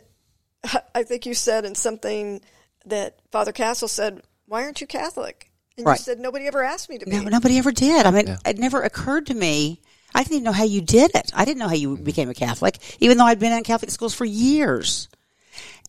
I 0.95 1.03
think 1.03 1.25
you 1.25 1.33
said 1.33 1.65
in 1.65 1.75
something 1.75 2.41
that 2.89 3.17
Father 3.31 3.51
Castle 3.51 3.87
said, 3.87 4.21
"Why 4.47 4.63
aren't 4.63 4.81
you 4.81 4.87
Catholic?" 4.87 5.51
And 5.77 5.85
Right. 5.85 5.99
you 5.99 6.03
said, 6.03 6.19
"Nobody 6.19 6.47
ever 6.47 6.63
asked 6.63 6.89
me 6.89 6.97
to 6.97 7.05
be." 7.05 7.11
No, 7.11 7.21
nobody 7.23 7.57
ever 7.57 7.71
did. 7.71 8.05
I 8.05 8.11
mean, 8.11 8.37
it 8.45 8.57
never 8.57 8.81
occurred 8.81 9.27
to 9.27 9.33
me. 9.33 9.81
I 10.15 10.23
didn't 10.23 10.35
even 10.35 10.43
know 10.45 10.51
how 10.51 10.63
you 10.63 10.81
did 10.81 11.11
it. 11.13 11.31
I 11.35 11.45
didn't 11.45 11.59
know 11.59 11.67
how 11.67 11.75
you 11.75 11.97
became 11.97 12.29
a 12.29 12.33
Catholic, 12.33 12.79
even 12.99 13.17
though 13.17 13.25
I'd 13.25 13.39
been 13.39 13.51
in 13.51 13.63
Catholic 13.63 13.91
schools 13.91 14.13
for 14.13 14.25
years. 14.25 15.09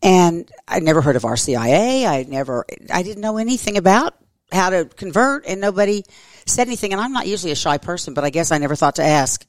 And 0.03 0.51
I'd 0.67 0.83
never 0.83 1.01
heard 1.01 1.17
of 1.17 1.23
RCIA. 1.23 2.07
I 2.07 2.25
never, 2.29 2.65
I 2.93 3.03
didn't 3.03 3.23
know 3.23 3.39
anything 3.39 3.77
about 3.77 4.15
how 4.53 4.71
to 4.71 4.85
convert, 4.85 5.47
and 5.47 5.61
nobody 5.61 6.05
said 6.47 6.67
anything. 6.67 6.93
And 6.93 7.01
I'm 7.01 7.13
not 7.13 7.27
usually 7.27 7.53
a 7.53 7.57
shy 7.57 7.79
person, 7.79 8.15
but 8.15 8.25
I 8.25 8.31
guess 8.31 8.53
I 8.53 8.59
never 8.59 8.77
thought 8.77 8.97
to 8.97 9.05
ask, 9.05 9.45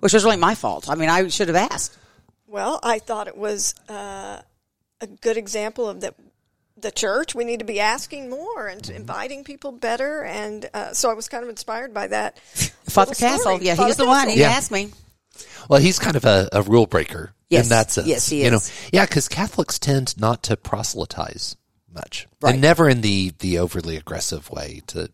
which 0.00 0.12
was 0.12 0.24
really 0.24 0.36
my 0.36 0.54
fault. 0.54 0.88
I 0.88 0.94
mean, 0.94 1.08
I 1.08 1.28
should 1.28 1.48
have 1.48 1.56
asked. 1.56 1.96
Well, 2.46 2.80
I 2.82 2.98
thought 2.98 3.28
it 3.28 3.36
was 3.36 3.74
uh, 3.88 4.40
a 5.00 5.06
good 5.06 5.36
example 5.36 5.88
of 5.88 6.00
that. 6.00 6.14
The 6.84 6.90
church, 6.92 7.34
we 7.34 7.44
need 7.44 7.60
to 7.60 7.64
be 7.64 7.80
asking 7.80 8.28
more 8.28 8.68
and 8.68 8.82
Mm-hmm. 8.82 8.94
inviting 8.94 9.42
people 9.42 9.72
better, 9.72 10.22
and 10.22 10.68
uh, 10.74 10.92
so 10.92 11.10
I 11.10 11.14
was 11.14 11.28
kind 11.28 11.42
of 11.42 11.48
inspired 11.48 11.94
by 11.94 12.08
that. 12.08 12.38
Father 12.84 13.12
little 13.12 13.14
story. 13.14 13.30
Castle, 13.32 13.62
yeah, 13.62 13.74
Father 13.74 13.88
he's 13.88 13.96
the 13.96 14.06
one. 14.06 14.28
He 14.28 14.40
Yeah. 14.40 14.50
asked 14.50 14.70
me. 14.70 14.90
Well, 15.70 15.80
he's 15.80 15.98
kind 15.98 16.14
of 16.14 16.26
a, 16.26 16.50
a 16.52 16.60
rule 16.60 16.86
breaker 16.86 17.32
Yes. 17.48 17.64
in 17.64 17.68
that 17.70 17.90
sense. 17.90 18.06
Yes, 18.06 18.28
he 18.28 18.40
is. 18.40 18.44
You 18.44 18.50
know, 18.50 18.60
yeah, 18.92 19.06
because 19.06 19.28
Catholics 19.28 19.78
tend 19.78 20.18
not 20.20 20.42
to 20.44 20.58
proselytize 20.58 21.56
much, 21.90 22.26
Right. 22.42 22.52
and 22.52 22.60
never 22.60 22.86
in 22.88 23.00
the 23.00 23.32
the 23.38 23.58
overly 23.58 23.96
aggressive 23.96 24.50
way 24.50 24.82
to 24.88 25.08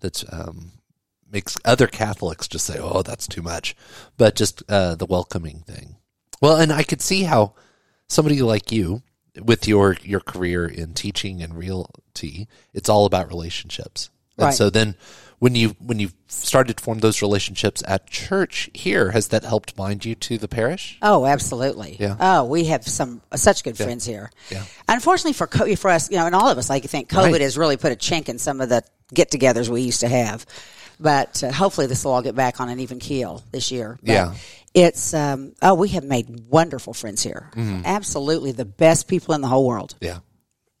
that 0.00 0.22
um, 0.30 0.72
makes 1.30 1.56
other 1.64 1.86
Catholics 1.86 2.48
just 2.48 2.66
say, 2.66 2.78
"Oh, 2.78 3.02
that's 3.02 3.26
too 3.26 3.40
much," 3.42 3.74
but 4.18 4.34
just 4.36 4.62
uh, 4.68 4.94
the 4.94 5.06
welcoming 5.06 5.60
thing. 5.66 5.96
Well, 6.42 6.56
and 6.56 6.70
I 6.70 6.82
could 6.82 7.00
see 7.00 7.22
how 7.22 7.54
somebody 8.08 8.42
like 8.42 8.70
you, 8.72 9.02
with 9.42 9.66
your 9.68 9.96
your 10.02 10.20
career 10.20 10.66
in 10.66 10.94
teaching 10.94 11.42
and 11.42 11.56
realty, 11.56 12.48
it's 12.74 12.88
all 12.88 13.04
about 13.06 13.28
relationships. 13.28 14.10
And 14.36 14.46
Right. 14.46 14.54
so 14.54 14.70
then 14.70 14.94
when 15.40 15.54
you 15.54 15.76
when 15.78 15.98
you 15.98 16.10
started 16.26 16.76
to 16.76 16.82
form 16.82 16.98
those 17.00 17.22
relationships 17.22 17.82
at 17.86 18.06
church 18.08 18.70
here, 18.74 19.10
has 19.12 19.28
that 19.28 19.44
helped 19.44 19.74
bind 19.76 20.04
you 20.04 20.14
to 20.16 20.38
the 20.38 20.48
parish? 20.48 20.98
Oh, 21.02 21.26
absolutely. 21.26 21.96
Yeah. 21.98 22.16
Oh, 22.20 22.44
we 22.44 22.64
have 22.64 22.86
some 22.86 23.20
such 23.36 23.64
good 23.64 23.76
friends 23.76 24.04
here. 24.04 24.30
Yeah. 24.50 24.64
Unfortunately 24.88 25.32
for 25.32 25.46
co- 25.46 25.74
for 25.76 25.90
us, 25.90 26.10
you 26.10 26.16
know, 26.16 26.26
and 26.26 26.34
all 26.34 26.48
of 26.48 26.58
us, 26.58 26.70
I 26.70 26.80
think 26.80 27.08
COVID 27.08 27.32
Right. 27.32 27.40
has 27.40 27.56
really 27.58 27.76
put 27.76 27.92
a 27.92 27.96
chink 27.96 28.28
in 28.28 28.38
some 28.38 28.60
of 28.60 28.68
the 28.68 28.82
get-togethers 29.14 29.68
we 29.68 29.82
used 29.82 30.00
to 30.00 30.08
have. 30.08 30.44
But 31.00 31.44
uh, 31.44 31.52
hopefully, 31.52 31.86
this 31.86 32.04
will 32.04 32.12
all 32.12 32.22
get 32.22 32.34
back 32.34 32.60
on 32.60 32.68
an 32.68 32.80
even 32.80 32.98
keel 32.98 33.44
this 33.52 33.70
year. 33.70 33.98
But 34.02 34.12
Yeah. 34.12 34.34
It's 34.74 35.14
um, 35.14 35.54
oh, 35.62 35.74
we 35.74 35.88
have 35.90 36.04
made 36.04 36.28
wonderful 36.48 36.92
friends 36.94 37.22
here. 37.22 37.50
Mm-hmm. 37.54 37.82
Absolutely, 37.84 38.52
the 38.52 38.64
best 38.64 39.08
people 39.08 39.34
in 39.34 39.40
the 39.40 39.48
whole 39.48 39.66
world. 39.66 39.94
Yeah. 40.00 40.18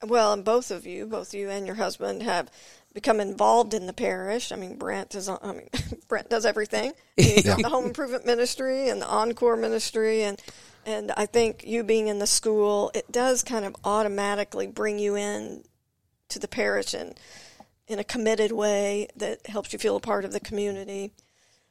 Well, 0.06 0.32
and 0.32 0.44
both 0.44 0.70
of 0.70 0.86
you, 0.86 1.06
both 1.06 1.34
you 1.34 1.48
and 1.50 1.66
your 1.66 1.74
husband, 1.74 2.22
have 2.22 2.50
become 2.94 3.18
involved 3.20 3.74
in 3.74 3.86
the 3.86 3.92
parish. 3.92 4.52
I 4.52 4.56
mean, 4.56 4.76
Brent 4.76 5.14
is. 5.14 5.28
I 5.28 5.38
mean, 5.52 5.68
Brent 6.08 6.30
does 6.30 6.46
everything. 6.46 6.92
He's 7.16 7.44
Yeah. 7.44 7.56
the 7.56 7.68
home 7.68 7.86
improvement 7.86 8.24
ministry 8.26 8.88
and 8.88 9.00
the 9.02 9.08
encore 9.08 9.56
ministry, 9.56 10.22
and 10.22 10.40
and 10.86 11.10
I 11.16 11.26
think 11.26 11.64
you 11.66 11.82
being 11.82 12.08
in 12.08 12.18
the 12.18 12.26
school, 12.26 12.90
it 12.94 13.10
does 13.10 13.42
kind 13.42 13.64
of 13.64 13.74
automatically 13.84 14.66
bring 14.66 14.98
you 14.98 15.16
in 15.16 15.64
to 16.28 16.38
the 16.38 16.48
parish 16.48 16.94
and 16.94 17.18
in 17.88 17.98
a 17.98 18.04
committed 18.04 18.52
way 18.52 19.08
that 19.16 19.46
helps 19.46 19.72
you 19.72 19.78
feel 19.78 19.96
a 19.96 20.00
part 20.00 20.24
of 20.26 20.32
the 20.32 20.40
community. 20.40 21.12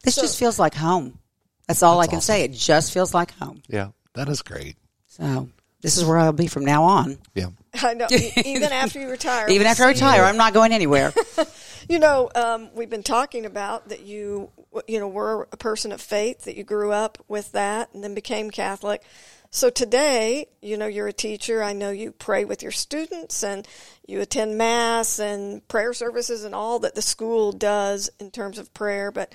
This 0.04 0.16
So- 0.16 0.24
just 0.24 0.38
feels 0.40 0.58
like 0.60 0.74
home. 0.76 1.20
That's 1.68 1.84
all 1.84 1.98
That's 2.00 2.08
I 2.08 2.12
can 2.12 2.18
awesome. 2.18 2.34
say. 2.36 2.44
It 2.44 2.54
just 2.54 2.94
feels 2.94 3.14
like 3.14 3.32
home. 3.34 3.62
Yeah. 3.68 3.90
That 4.14 4.30
is 4.30 4.42
great. 4.42 4.78
So 5.08 5.50
this 5.82 5.98
is 5.98 6.06
where 6.06 6.18
I'll 6.18 6.32
be 6.34 6.48
from 6.48 6.66
now 6.66 6.84
on. 6.84 7.18
Yeah. 7.36 7.48
I 7.82 7.94
know, 7.94 8.08
even 8.12 8.72
after 8.72 9.00
you 9.00 9.10
retire, 9.10 9.48
Even 9.50 9.68
after 9.68 9.84
I 9.84 9.94
see 9.94 10.00
you. 10.00 10.06
retire, 10.06 10.24
I'm 10.24 10.38
not 10.38 10.54
going 10.54 10.72
anywhere. 10.72 11.14
You 11.90 12.00
know, 12.00 12.30
um, 12.36 12.70
we've 12.76 12.90
been 12.90 13.02
talking 13.02 13.46
about 13.46 13.88
that 13.88 14.02
you, 14.02 14.50
you 14.88 15.00
know, 15.00 15.08
were 15.08 15.48
a 15.54 15.58
person 15.58 15.94
of 15.94 16.02
faith, 16.02 16.44
that 16.44 16.58
you 16.58 16.66
grew 16.66 16.92
up 16.92 17.18
with 17.30 17.54
that 17.54 17.94
and 17.94 18.04
then 18.04 18.14
became 18.14 18.52
Catholic. 18.52 19.04
So 19.52 19.70
today, 19.70 20.48
you 20.62 20.76
know, 20.76 20.88
you're 20.88 21.08
a 21.08 21.14
teacher. 21.14 21.64
I 21.64 21.72
know 21.72 21.92
you 21.92 22.12
pray 22.12 22.44
with 22.44 22.62
your 22.62 22.74
students 22.74 23.42
and 23.42 23.66
you 24.06 24.20
attend 24.20 24.58
Mass 24.58 25.18
and 25.20 25.66
prayer 25.70 25.94
services 25.94 26.44
and 26.44 26.54
all 26.54 26.80
that 26.80 26.96
the 26.96 27.02
school 27.02 27.54
does 27.54 28.10
in 28.20 28.32
terms 28.32 28.58
of 28.60 28.74
prayer. 28.74 29.10
But 29.10 29.32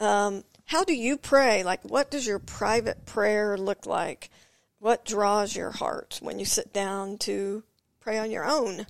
um, 0.00 0.42
how 0.72 0.84
do 0.84 0.94
you 0.94 1.18
pray? 1.18 1.62
Like, 1.62 1.82
what 1.84 2.10
does 2.10 2.26
your 2.26 2.38
private 2.38 3.04
prayer 3.04 3.58
look 3.58 3.84
like? 3.84 4.30
What 4.78 5.04
draws 5.04 5.54
your 5.54 5.70
heart 5.70 6.18
when 6.22 6.38
you 6.38 6.46
sit 6.46 6.72
down 6.72 7.18
to 7.18 7.62
pray 8.00 8.18
on 8.18 8.30
your 8.30 8.44
own? 8.44 8.86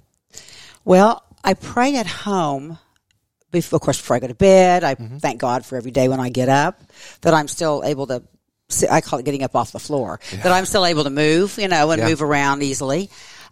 Well, 0.84 1.22
I 1.44 1.54
pray 1.54 1.96
at 1.96 2.06
home. 2.06 2.78
Before, 3.50 3.76
of 3.76 3.82
course, 3.82 3.98
before 4.00 4.16
I 4.16 4.20
go 4.20 4.28
to 4.28 4.34
bed, 4.34 4.84
I 4.84 4.94
Mm-hmm. 4.94 5.18
thank 5.18 5.40
God 5.40 5.66
for 5.66 5.76
every 5.76 5.90
day 5.90 6.08
when 6.08 6.20
I 6.20 6.30
get 6.30 6.48
up 6.48 6.80
that 7.22 7.34
I'm 7.34 7.48
still 7.48 7.82
able 7.84 8.06
to. 8.06 8.22
sit- 8.70 8.90
I 8.90 9.00
call 9.02 9.18
it 9.18 9.24
getting 9.26 9.42
up 9.42 9.54
off 9.54 9.72
the 9.72 9.78
floor. 9.80 10.20
That 10.42 10.52
I'm 10.52 10.64
still 10.64 10.86
able 10.86 11.04
to 11.04 11.10
move, 11.10 11.58
you 11.58 11.68
know, 11.68 11.90
and 11.90 12.00
Yeah. 12.00 12.08
move 12.08 12.22
around 12.22 12.62
easily. 12.62 13.10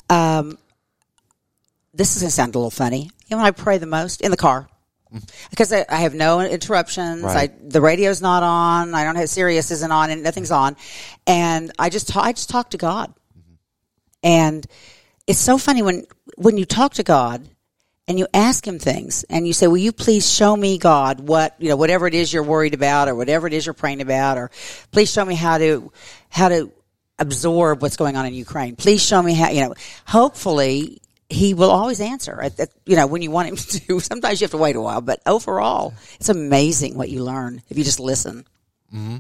Um, 0.09 0.57
this 1.93 2.15
is 2.17 2.23
going 2.23 2.29
to 2.31 2.35
sound 2.35 2.55
a 2.55 2.59
little 2.59 2.71
funny. 2.71 3.11
You 3.27 3.31
know, 3.33 3.39
when 3.39 3.47
I 3.47 3.51
pray 3.51 3.77
the 3.77 3.85
most 3.87 4.23
in 4.23 4.31
the 4.31 4.39
car 4.39 4.69
because 5.51 5.73
I, 5.73 5.85
I 5.89 5.97
have 5.97 6.15
no 6.15 6.41
interruptions. 6.41 7.23
Right. 7.23 7.51
I, 7.51 7.55
the 7.63 7.81
radio's 7.81 8.23
not 8.23 8.43
on. 8.43 8.95
I 8.95 9.05
don't 9.05 9.17
have 9.17 9.29
Sirius 9.29 9.71
isn't 9.71 9.91
on, 9.93 10.11
and 10.11 10.23
nothing's 10.23 10.51
on. 10.51 10.77
And 11.27 11.73
I 11.79 11.89
just 11.89 12.09
ta- 12.09 12.23
I 12.23 12.33
just 12.33 12.51
talk 12.51 12.71
to 12.71 12.79
God. 12.79 13.13
Mm-hmm. 13.39 13.55
And 14.23 14.67
it's 15.27 15.41
so 15.41 15.59
funny 15.59 15.83
when 15.83 16.07
when 16.37 16.57
you 16.57 16.65
talk 16.65 16.95
to 16.95 17.03
God 17.03 17.47
and 18.09 18.19
you 18.19 18.27
ask 18.35 18.67
him 18.67 18.79
things 18.79 19.25
and 19.25 19.47
you 19.47 19.53
say, 19.53 19.67
"Will 19.67 19.79
you 19.79 19.93
please 19.93 20.31
show 20.31 20.57
me 20.57 20.79
God 20.79 21.21
what, 21.21 21.55
you 21.59 21.69
know, 21.69 21.77
whatever 21.77 22.07
it 22.07 22.15
is 22.15 22.33
you're 22.33 22.43
worried 22.43 22.75
about 22.75 23.09
or 23.09 23.15
whatever 23.15 23.47
it 23.47 23.53
is 23.53 23.67
you're 23.67 23.75
praying 23.75 24.01
about 24.01 24.39
or 24.39 24.51
please 24.91 25.13
show 25.13 25.25
me 25.25 25.35
how 25.35 25.59
to 25.59 25.93
how 26.29 26.49
to 26.49 26.73
absorb 27.21 27.83
what's 27.83 27.97
going 27.97 28.17
on 28.17 28.27
in 28.27 28.35
Ukraine. 28.35 28.75
Please 28.75 29.03
show 29.03 29.23
me 29.23 29.35
how, 29.35 29.51
you 29.51 29.61
know, 29.61 29.75
hopefully 30.07 31.01
he 31.31 31.55
will 31.55 31.71
always 31.71 32.01
answer 32.01 32.41
at, 32.43 32.59
at, 32.59 32.69
you 32.85 32.97
know 32.97 33.07
when 33.07 33.23
you 33.23 33.31
want 33.31 33.49
him 33.49 33.57
to 33.87 34.01
sometimes 34.01 34.41
you 34.41 34.45
have 34.45 34.51
to 34.51 34.57
wait 34.59 34.77
a 34.77 34.81
while 34.81 35.01
but 35.01 35.21
overall 35.27 35.95
it's 36.15 36.29
amazing 36.29 36.97
what 36.97 37.09
you 37.09 37.23
learn 37.23 37.63
if 37.71 37.79
you 37.79 37.85
just 37.85 38.01
listen 38.01 38.45
mm-hmm. 38.93 39.19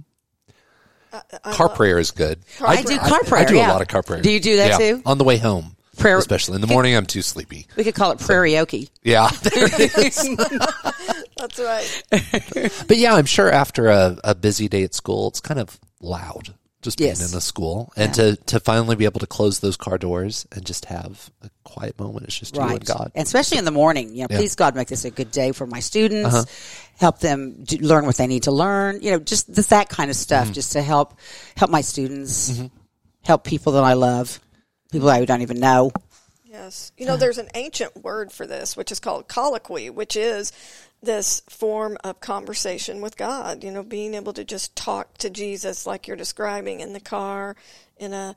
uh, 1.12 1.20
uh, 1.44 1.52
car 1.52 1.68
prayer 1.68 1.98
is 1.98 2.10
good. 2.10 2.40
I 2.60 2.82
do 2.82 2.98
car 2.98 3.22
prayer, 3.24 3.42
I, 3.42 3.44
do 3.46 3.56
yeah. 3.56 3.70
a 3.70 3.72
lot 3.72 3.82
of 3.82 3.88
car 3.88 4.02
prayer. 4.02 4.22
Do 4.22 4.30
you 4.30 4.40
do 4.40 4.56
that 4.56 4.80
Yeah, 4.80 4.92
too? 4.92 5.02
On 5.06 5.18
the 5.18 5.24
way 5.24 5.38
home. 5.38 5.76
Prayer- 5.98 6.18
Especially 6.18 6.54
in 6.54 6.60
the 6.60 6.66
morning, 6.66 6.96
I'm 6.96 7.04
too 7.06 7.20
sleepy. 7.22 7.66
we 7.76 7.84
could 7.84 7.94
call 7.94 8.12
it 8.12 8.18
karaoke 8.18 8.88
Yeah. 9.02 9.28
there 9.42 9.64
it 9.64 9.98
is. 9.98 10.36
That's 11.36 11.58
right. 11.58 12.84
but 12.86 12.96
yeah, 12.96 13.14
I'm 13.14 13.26
sure 13.26 13.50
after 13.50 13.88
a, 13.88 14.16
a 14.24 14.34
busy 14.34 14.68
day 14.68 14.82
at 14.84 14.94
school, 14.94 15.28
it's 15.28 15.40
kind 15.40 15.60
of 15.60 15.78
loud 16.00 16.54
just 16.82 16.98
being 16.98 17.08
Yes. 17.10 17.32
in 17.32 17.36
a 17.36 17.40
school. 17.40 17.92
And 17.96 18.12
to, 18.14 18.36
to 18.46 18.60
finally 18.60 18.96
be 18.96 19.04
able 19.04 19.20
to 19.20 19.26
close 19.26 19.60
those 19.60 19.76
car 19.76 19.98
doors 19.98 20.46
and 20.52 20.64
just 20.64 20.86
have 20.86 21.30
a 21.42 21.50
quiet 21.64 21.98
moment, 21.98 22.24
it's 22.26 22.38
just 22.38 22.56
you 22.56 22.62
and 22.62 22.84
God. 22.84 23.12
And 23.14 23.24
especially 23.26 23.58
in 23.58 23.64
the 23.66 23.70
morning. 23.70 24.10
You 24.14 24.22
know, 24.22 24.26
Yeah. 24.30 24.36
please 24.38 24.54
God 24.54 24.74
make 24.74 24.88
this 24.88 25.04
a 25.04 25.10
good 25.10 25.30
day 25.30 25.52
for 25.52 25.66
my 25.66 25.80
students. 25.80 26.34
Uh-huh. 26.34 26.44
Help 26.96 27.18
them 27.20 27.64
do, 27.64 27.76
learn 27.78 28.06
what 28.06 28.16
they 28.16 28.26
need 28.26 28.44
to 28.44 28.50
learn. 28.52 29.00
You 29.02 29.12
know, 29.12 29.18
just 29.18 29.52
this, 29.54 29.68
that 29.68 29.88
kind 29.88 30.10
of 30.10 30.16
stuff, 30.16 30.44
Mm-hmm. 30.44 30.52
just 30.54 30.72
to 30.72 30.82
help 30.82 31.18
help 31.56 31.70
my 31.70 31.80
students, 31.82 32.60
help 33.24 33.44
people 33.44 33.72
that 33.74 33.84
I 33.84 33.92
love, 33.94 34.40
people 34.90 35.08
I 35.10 35.24
don't 35.24 35.42
even 35.42 35.60
know. 35.60 35.92
Yes. 36.44 36.92
You 36.96 37.06
know, 37.06 37.16
there's 37.16 37.38
an 37.38 37.48
ancient 37.54 38.02
word 38.02 38.32
for 38.32 38.46
this, 38.46 38.76
which 38.76 38.90
is 38.90 38.98
called 39.00 39.28
colloquy, 39.28 39.88
which 39.90 40.16
is 40.16 40.52
this 41.02 41.40
form 41.48 41.96
of 42.04 42.20
conversation 42.20 43.00
with 43.00 43.16
God. 43.16 43.64
You 43.64 43.70
know, 43.70 43.82
being 43.82 44.14
able 44.14 44.32
to 44.34 44.44
just 44.44 44.76
talk 44.76 45.16
to 45.18 45.30
Jesus 45.30 45.86
like 45.86 46.06
you're 46.06 46.16
describing 46.16 46.80
in 46.80 46.92
the 46.92 47.00
car, 47.00 47.56
in 47.96 48.12
a 48.12 48.36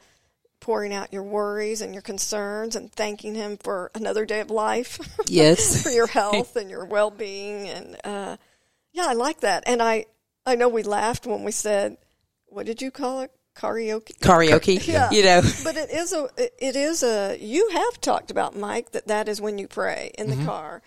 pouring 0.60 0.93
out 0.93 1.12
your 1.12 1.24
worries 1.24 1.82
and 1.82 1.93
your 1.93 2.01
concerns 2.01 2.74
and 2.77 2.89
thanking 2.89 3.36
him 3.36 3.58
for 3.58 3.91
another 3.93 4.25
day 4.25 4.39
of 4.39 4.50
life. 4.50 4.98
Yes. 5.27 5.84
for 5.84 5.89
your 5.89 6.08
health 6.08 6.55
and 6.55 6.70
your 6.70 6.86
well-being 6.86 7.67
and 7.67 7.98
uh 8.03 8.38
yeah, 8.93 9.08
I 9.10 9.13
like 9.13 9.41
that. 9.41 9.63
And 9.65 9.82
I 9.82 10.05
I 10.46 10.55
know 10.55 10.70
we 10.70 10.84
laughed 10.84 11.25
when 11.25 11.43
we 11.43 11.51
said 11.51 11.98
what 12.46 12.65
did 12.65 12.82
you 12.82 12.91
call 12.91 13.22
it? 13.22 13.32
Karaoke. 13.58 14.17
Karaoke. 14.20 14.88
Yeah. 14.88 15.12
You 15.12 15.24
know. 15.24 15.41
But 15.65 15.75
it 15.75 15.89
is 15.89 16.13
a 16.13 16.29
it 16.38 16.75
is 16.77 17.03
a 17.03 17.38
you 17.41 17.70
have 17.74 18.00
talked 18.00 18.32
about 18.32 18.55
Mike 18.55 18.91
that 18.93 19.08
that 19.08 19.27
is 19.27 19.41
when 19.41 19.58
you 19.58 19.67
pray 19.67 20.12
in 20.17 20.27
Mm-hmm. 20.27 20.39
the 20.39 20.46
car. 20.46 20.82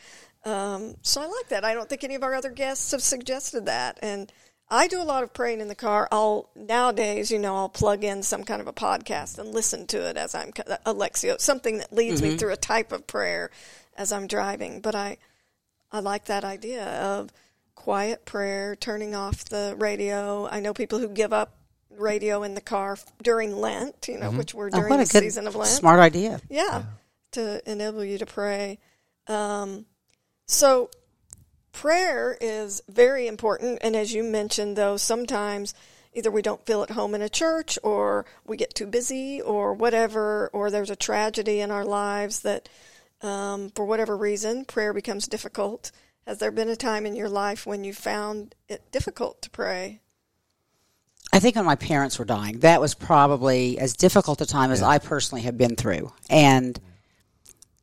Um, 0.47 0.95
so 1.03 1.21
I 1.21 1.26
like 1.26 1.49
that. 1.49 1.65
I 1.65 1.75
don't 1.75 1.88
think 1.88 2.05
any 2.05 2.15
of 2.15 2.23
our 2.23 2.35
other 2.35 2.50
guests 2.50 2.93
have 2.93 3.03
suggested 3.03 3.67
that, 3.67 3.99
and 4.00 4.31
I 4.71 4.87
do 4.88 5.00
a 5.00 5.05
lot 5.05 5.23
of 5.25 5.33
praying 5.35 5.61
in 5.61 5.69
the 5.69 5.75
car. 5.75 6.09
I'll 6.12 6.50
nowadays, 6.55 7.31
you 7.31 7.38
know, 7.38 7.57
I'll 7.57 7.69
plug 7.69 8.05
in 8.05 8.23
some 8.23 8.45
kind 8.45 8.61
of 8.61 8.69
a 8.69 8.73
podcast 8.73 9.38
and 9.38 9.53
listen 9.53 9.87
to 9.88 10.09
it 10.09 10.17
as 10.17 10.35
I'm 10.35 10.53
Alexio, 10.53 11.41
something 11.41 11.79
that 11.79 11.93
leads 11.93 12.21
Mm-hmm. 12.21 12.33
me 12.33 12.37
through 12.38 12.53
a 12.53 12.57
type 12.57 12.93
of 12.93 13.07
prayer 13.07 13.50
as 13.97 14.12
I'm 14.12 14.26
driving. 14.26 14.81
But 14.81 14.95
I 14.95 15.19
I 15.93 16.00
like 16.00 16.26
that 16.26 16.45
idea 16.45 16.85
of 16.85 17.33
quiet 17.75 18.25
prayer, 18.25 18.75
turning 18.76 19.15
off 19.15 19.45
the 19.45 19.75
radio. 19.79 20.49
I 20.49 20.61
know 20.61 20.73
people 20.75 20.99
who 20.99 21.09
give 21.09 21.33
up 21.33 21.55
radio 21.91 22.43
in 22.43 22.55
the 22.55 22.61
car 22.61 22.99
during 23.23 23.57
Lent, 23.57 24.07
you 24.09 24.19
know, 24.19 24.31
which 24.31 24.53
we're 24.55 24.67
Oh, 24.69 24.71
during 24.81 24.95
a 24.95 24.99
the 24.99 25.07
season 25.07 25.47
of 25.47 25.55
Lent. 25.57 25.71
smart 25.71 25.99
idea. 26.00 26.41
Yeah, 26.50 26.85
to 27.33 27.62
enable 27.71 28.05
you 28.05 28.19
to 28.19 28.26
pray. 28.26 28.79
Um, 29.29 29.87
so, 30.47 30.91
prayer 31.73 32.37
is 32.41 32.83
very 32.88 33.26
important. 33.26 33.79
And 33.83 33.95
as 33.95 34.15
you 34.15 34.23
mentioned, 34.23 34.76
though, 34.76 34.97
sometimes 34.97 35.75
either 36.15 36.30
we 36.30 36.43
don't 36.43 36.65
feel 36.65 36.82
at 36.82 36.91
home 36.91 37.15
in 37.15 37.21
a 37.23 37.28
church 37.28 37.78
or 37.82 38.25
we 38.47 38.56
get 38.56 38.75
too 38.75 38.87
busy 38.87 39.41
or 39.43 39.75
whatever, 39.75 40.49
or 40.52 40.71
there's 40.71 40.91
a 40.91 40.97
tragedy 40.97 41.61
in 41.61 41.71
our 41.71 41.85
lives 41.85 42.41
that, 42.41 42.69
um, 43.23 43.71
for 43.71 43.85
whatever 43.85 44.17
reason, 44.17 44.65
prayer 44.65 44.95
becomes 44.95 45.28
difficult. 45.28 45.93
Has 46.26 46.39
there 46.39 46.50
been 46.50 46.69
a 46.69 46.76
time 46.76 47.06
in 47.06 47.15
your 47.15 47.28
life 47.28 47.67
when 47.67 47.85
you 47.85 47.93
found 47.93 48.54
it 48.69 48.91
difficult 48.91 49.43
to 49.43 49.50
pray? 49.50 50.00
I 51.32 51.39
think 51.39 51.56
when 51.56 51.65
my 51.65 51.76
parents 51.76 52.19
were 52.19 52.25
dying, 52.25 52.61
that 52.61 52.80
was 52.80 52.95
probably 52.95 53.78
as 53.78 53.93
difficult 53.93 54.41
a 54.41 54.47
time 54.47 54.71
as 54.71 54.82
I 54.82 54.99
personally 54.99 55.43
have 55.43 55.59
been 55.59 55.76
through. 55.76 56.13
And 56.30 56.80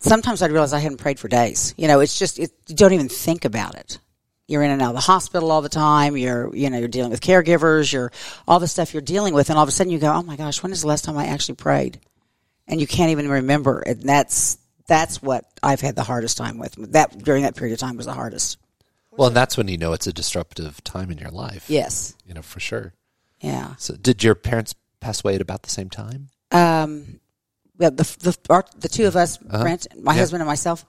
sometimes 0.03 0.41
I'd 0.41 0.51
realize 0.51 0.73
I 0.73 0.79
hadn't 0.79 0.97
prayed 0.97 1.19
for 1.19 1.27
days. 1.27 1.73
You 1.77 1.87
know, 1.87 1.99
it's 1.99 2.17
just, 2.19 2.39
it, 2.39 2.51
you 2.67 2.75
don't 2.75 2.93
even 2.93 3.09
think 3.09 3.45
about 3.45 3.75
it. 3.75 3.99
You're 4.47 4.63
in 4.63 4.71
and 4.71 4.81
out 4.81 4.89
of 4.89 4.95
the 4.95 5.01
hospital 5.01 5.51
all 5.51 5.61
the 5.61 5.69
time. 5.69 6.17
You're, 6.17 6.53
you 6.55 6.69
know, 6.69 6.77
you're 6.77 6.89
dealing 6.89 7.11
with 7.11 7.21
caregivers. 7.21 7.91
You're 7.91 8.11
all 8.47 8.59
the 8.59 8.67
stuff 8.67 8.93
you're 8.93 9.01
dealing 9.01 9.33
with. 9.33 9.49
And 9.49 9.57
all 9.57 9.63
of 9.63 9.69
a 9.69 9.71
sudden 9.71 9.91
you 9.91 9.99
go, 9.99 10.11
oh 10.11 10.21
my 10.21 10.35
gosh, 10.35 10.61
when 10.61 10.71
is 10.71 10.81
the 10.81 10.87
last 10.87 11.05
time 11.05 11.17
I 11.17 11.27
actually 11.27 11.55
prayed? 11.55 11.99
And 12.67 12.79
you 12.79 12.87
can't 12.87 13.11
even 13.11 13.29
remember. 13.29 13.79
And 13.79 14.03
that's, 14.03 14.57
that's 14.87 15.21
what 15.21 15.45
I've 15.61 15.81
had 15.81 15.95
the 15.95 16.03
hardest 16.03 16.37
time 16.37 16.57
with. 16.57 16.75
That, 16.91 17.17
during 17.23 17.43
that 17.43 17.55
period 17.55 17.73
of 17.73 17.79
time 17.79 17.95
was 17.95 18.05
the 18.05 18.13
hardest. 18.13 18.57
Well, 19.11 19.27
and 19.27 19.37
that's 19.37 19.57
when 19.57 19.67
you 19.67 19.77
know 19.77 19.93
it's 19.93 20.07
a 20.07 20.13
disruptive 20.13 20.83
time 20.83 21.11
in 21.11 21.17
your 21.17 21.29
life. 21.29 21.69
Yes. 21.69 22.15
You 22.25 22.33
know, 22.33 22.41
for 22.41 22.59
sure. 22.59 22.93
Yeah. 23.39 23.75
So, 23.77 23.95
did 23.95 24.23
your 24.23 24.35
parents 24.35 24.73
pass 24.99 25.23
away 25.23 25.35
at 25.35 25.41
about 25.41 25.63
the 25.63 25.69
same 25.69 25.89
time? 25.89 26.29
um, 26.53 27.19
the 27.77 27.91
the 27.91 28.37
our, 28.49 28.65
the 28.79 28.87
two 28.89 29.05
of 29.07 29.15
us, 29.15 29.37
Brent, 29.37 29.87
my 30.01 30.13
Yeah. 30.13 30.19
husband 30.19 30.41
and 30.41 30.47
myself, 30.47 30.85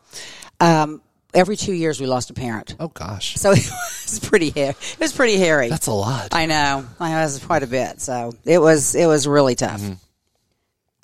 um, 0.61 1.01
every 1.33 1.57
two 1.57 1.73
years 1.73 2.01
we 2.01 2.07
lost 2.07 2.31
a 2.31 2.35
parent. 2.35 2.77
Oh, 2.79 2.89
gosh. 2.89 3.35
So 3.37 3.51
it 3.53 3.59
was 4.05 4.21
pretty 4.23 4.51
hairy. 4.51 4.71
It 4.93 5.01
was 5.01 5.13
pretty 5.13 5.37
hairy. 5.37 5.69
That's 5.69 5.87
a 5.89 5.93
lot. 5.93 6.29
I 6.33 6.47
know. 6.47 6.87
I 7.01 7.11
know. 7.11 7.19
It 7.21 7.25
was 7.25 7.45
quite 7.45 7.63
a 7.63 7.67
bit. 7.67 8.01
So 8.01 8.33
it 8.45 8.59
was 8.59 8.95
it 8.95 9.07
was 9.07 9.27
really 9.27 9.55
tough. 9.55 9.83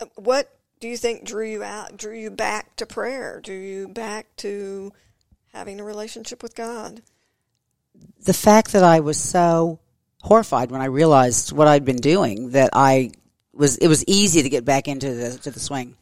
Uh, 0.01 0.07
What 0.17 0.49
do 0.81 0.89
you 0.89 0.97
think 0.97 1.25
drew 1.27 1.47
you 1.47 1.63
out, 1.63 1.97
drew 1.97 2.17
you 2.17 2.31
back 2.31 2.77
to 2.77 2.87
prayer, 2.87 3.41
drew 3.43 3.57
you 3.59 3.89
back 3.89 4.27
to 4.39 4.93
having 5.53 5.79
a 5.81 5.85
relationship 5.85 6.43
with 6.43 6.55
God? 6.55 7.03
The 8.25 8.33
fact 8.33 8.73
that 8.73 8.83
I 8.85 9.01
was 9.01 9.19
so 9.19 9.79
horrified 10.23 10.71
when 10.71 10.81
I 10.81 10.87
realized 10.87 11.53
what 11.53 11.67
I'd 11.69 11.85
been 11.85 11.97
doing 11.97 12.51
that 12.51 12.71
I 12.73 13.11
was 13.53 13.77
it 13.79 13.89
was 13.89 14.05
easy 14.07 14.43
to 14.43 14.49
get 14.49 14.65
back 14.65 14.89
into 14.89 15.13
the 15.15 15.39
to 15.39 15.51
the 15.51 15.61
swing. 15.61 15.97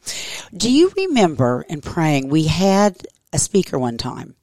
Do 0.57 0.71
you 0.71 0.93
remember 0.97 1.65
in 1.69 1.81
praying 1.81 2.29
we 2.29 2.45
had 2.45 2.97
a 3.33 3.39
speaker 3.39 3.79
one 3.79 3.99
time 3.99 4.35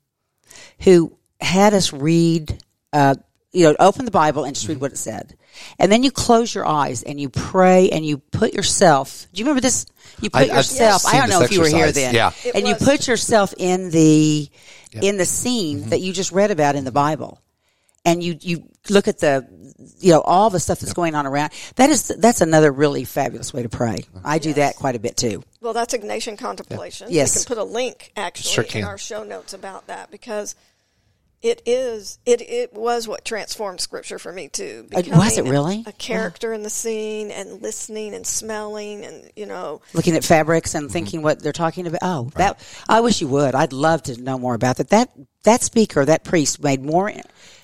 who 0.80 1.18
had 1.40 1.74
us 1.74 1.94
read 1.94 2.64
uh, 2.94 3.16
you 3.52 3.66
know 3.66 3.76
open 3.80 4.06
the 4.06 4.12
Bible 4.12 4.44
and 4.44 4.56
just 4.56 4.68
read 4.68 4.82
what 4.82 4.92
it 4.92 4.98
said. 4.98 5.36
And 5.80 5.90
then 5.90 6.04
you 6.04 6.12
close 6.12 6.54
your 6.54 6.66
eyes 6.66 7.04
and 7.04 7.20
you 7.20 7.30
pray 7.30 7.90
and 7.90 8.06
you 8.06 8.18
put 8.18 8.54
yourself. 8.54 9.28
Do 9.32 9.40
you 9.40 9.46
remember 9.46 9.62
this? 9.62 9.86
You 10.22 10.30
put 10.30 10.50
I- 10.50 10.56
yourself. 10.56 11.06
I 11.06 11.20
don't 11.20 11.30
know 11.30 11.40
this 11.40 11.52
if 11.52 11.56
you 11.56 11.62
were 11.62 11.68
here 11.68 11.92
then. 11.92 12.14
Yeah. 12.14 12.32
It 12.44 12.56
and 12.56 12.68
you 12.68 12.76
put 12.76 13.08
yourself 13.08 13.54
in 13.58 13.90
the 13.92 14.50
in 14.94 15.18
the 15.18 15.26
scene 15.26 15.90
that 15.90 16.00
you 16.02 16.14
just 16.14 16.32
read 16.32 16.52
about 16.52 16.76
in 16.76 16.86
the 16.86 16.92
Bible 16.92 17.42
and 18.06 18.24
you 18.24 18.38
you 18.40 18.70
look 18.90 19.08
at 19.08 19.20
the 19.20 19.65
you 20.00 20.12
know 20.12 20.22
all 20.22 20.50
the 20.50 20.60
stuff 20.60 20.80
that's 20.80 20.94
going 20.94 21.16
on 21.16 21.26
around 21.26 21.52
that 21.76 21.90
is 21.90 22.08
that's 22.08 22.42
another 22.42 22.72
really 22.72 23.04
fabulous 23.04 23.54
way 23.54 23.64
to 23.64 23.70
pray. 23.70 24.06
Uh-huh. 24.16 24.22
I 24.24 24.40
do 24.40 24.54
that 24.54 24.76
quite 24.76 24.96
a 24.96 25.00
bit 25.00 25.18
too. 25.18 25.44
Well, 25.62 25.74
that's 25.74 25.94
Ignatian 25.94 26.38
contemplation. 26.38 27.08
Yes. 27.10 27.36
we 27.36 27.40
can 27.40 27.56
put 27.56 27.62
a 27.62 27.64
link 27.64 28.12
actually 28.16 28.68
Sure 28.68 28.80
in 28.80 28.84
our 28.84 28.98
show 28.98 29.24
notes 29.24 29.54
about 29.54 29.88
that 29.88 30.12
because 30.12 30.56
it 31.46 31.62
is 31.66 32.18
it 32.26 32.42
it 32.42 32.74
was 32.74 33.08
what 33.08 33.24
transformed 33.24 33.80
Scripture 33.80 34.18
for 34.18 34.32
me 34.32 34.48
too. 34.48 34.88
Was 34.92 35.02
it 35.02 35.12
becoming 35.12 35.48
a- 35.48 35.52
really? 35.52 35.84
a, 35.86 35.92
character 35.92 36.54
in 36.54 36.64
the 36.64 36.70
scene 36.70 37.30
and 37.30 37.62
listening 37.62 38.16
and 38.16 38.26
smelling 38.26 39.06
and 39.06 39.32
you 39.36 39.46
know. 39.46 39.82
Looking 39.94 40.16
at 40.16 40.24
fabrics 40.24 40.74
and 40.74 40.86
mm-hmm. 40.86 40.94
thinking 40.94 41.22
what 41.22 41.40
they're 41.40 41.54
talking 41.54 41.86
about. 41.86 42.00
Oh 42.02 42.32
that 42.36 42.60
i 42.90 43.02
wish 43.02 43.22
you 43.22 43.28
would. 43.28 43.54
I'd 43.54 43.74
love 43.74 44.04
to 44.04 44.20
know 44.20 44.40
more 44.40 44.56
about 44.56 44.78
that. 44.78 44.90
That 44.90 45.12
that 45.44 45.62
speaker 45.62 46.04
that 46.04 46.24
priest 46.24 46.64
made 46.64 46.82
more 46.82 47.12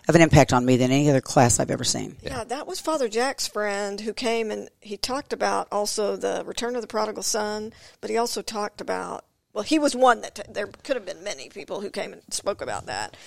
of 0.07 0.15
an 0.15 0.21
impact 0.21 0.53
on 0.53 0.65
me 0.65 0.77
than 0.77 0.91
any 0.91 1.09
other 1.09 1.21
class 1.21 1.59
i've 1.59 1.71
ever 1.71 1.83
seen 1.83 2.15
Yeah, 2.23 2.43
that 2.43 2.67
was 2.67 2.79
Father 2.79 3.07
Jack's 3.07 3.47
friend 3.47 4.01
who 4.01 4.13
came 4.13 4.51
and 4.51 4.69
he 4.79 4.97
talked 4.97 5.33
about 5.33 5.67
also 5.71 6.15
the 6.15 6.43
return 6.45 6.75
of 6.75 6.81
the 6.81 6.87
prodigal 6.87 7.23
son, 7.23 7.73
but 7.99 8.09
he 8.09 8.17
also 8.17 8.41
talked 8.41 8.81
about 8.81 9.25
well, 9.53 9.63
he 9.63 9.79
was 9.79 9.95
one 9.95 10.21
that 10.21 10.39
there 10.53 10.67
could 10.67 10.95
have 10.95 11.05
been 11.05 11.23
many 11.23 11.49
people 11.49 11.81
who 11.81 11.89
came 11.89 12.13
and 12.13 12.21
spoke 12.29 12.61
about 12.61 12.85
that. 12.85 13.17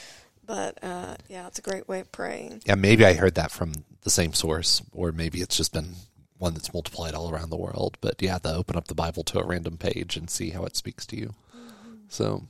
But 0.46 0.82
uh, 0.82 1.16
yeah, 1.28 1.46
it's 1.46 1.58
a 1.58 1.62
great 1.62 1.88
way 1.88 2.00
of 2.00 2.12
praying. 2.12 2.62
Yeah, 2.64 2.74
maybe 2.76 3.04
I 3.04 3.14
heard 3.14 3.34
that 3.34 3.50
from 3.50 3.72
the 4.02 4.10
same 4.10 4.32
source, 4.32 4.82
or 4.92 5.12
maybe 5.12 5.40
it's 5.40 5.56
just 5.56 5.72
been 5.72 5.94
one 6.38 6.54
that's 6.54 6.72
multiplied 6.72 7.14
all 7.14 7.30
around 7.30 7.50
the 7.50 7.56
world. 7.56 7.98
But 8.00 8.20
yeah, 8.20 8.38
the 8.38 8.54
open 8.54 8.76
up 8.76 8.88
the 8.88 8.94
Bible 8.94 9.22
to 9.24 9.38
a 9.38 9.46
random 9.46 9.76
page 9.76 10.16
and 10.16 10.28
see 10.28 10.50
how 10.50 10.64
it 10.64 10.76
speaks 10.76 11.06
to 11.06 11.16
you. 11.16 11.34
So 12.08 12.44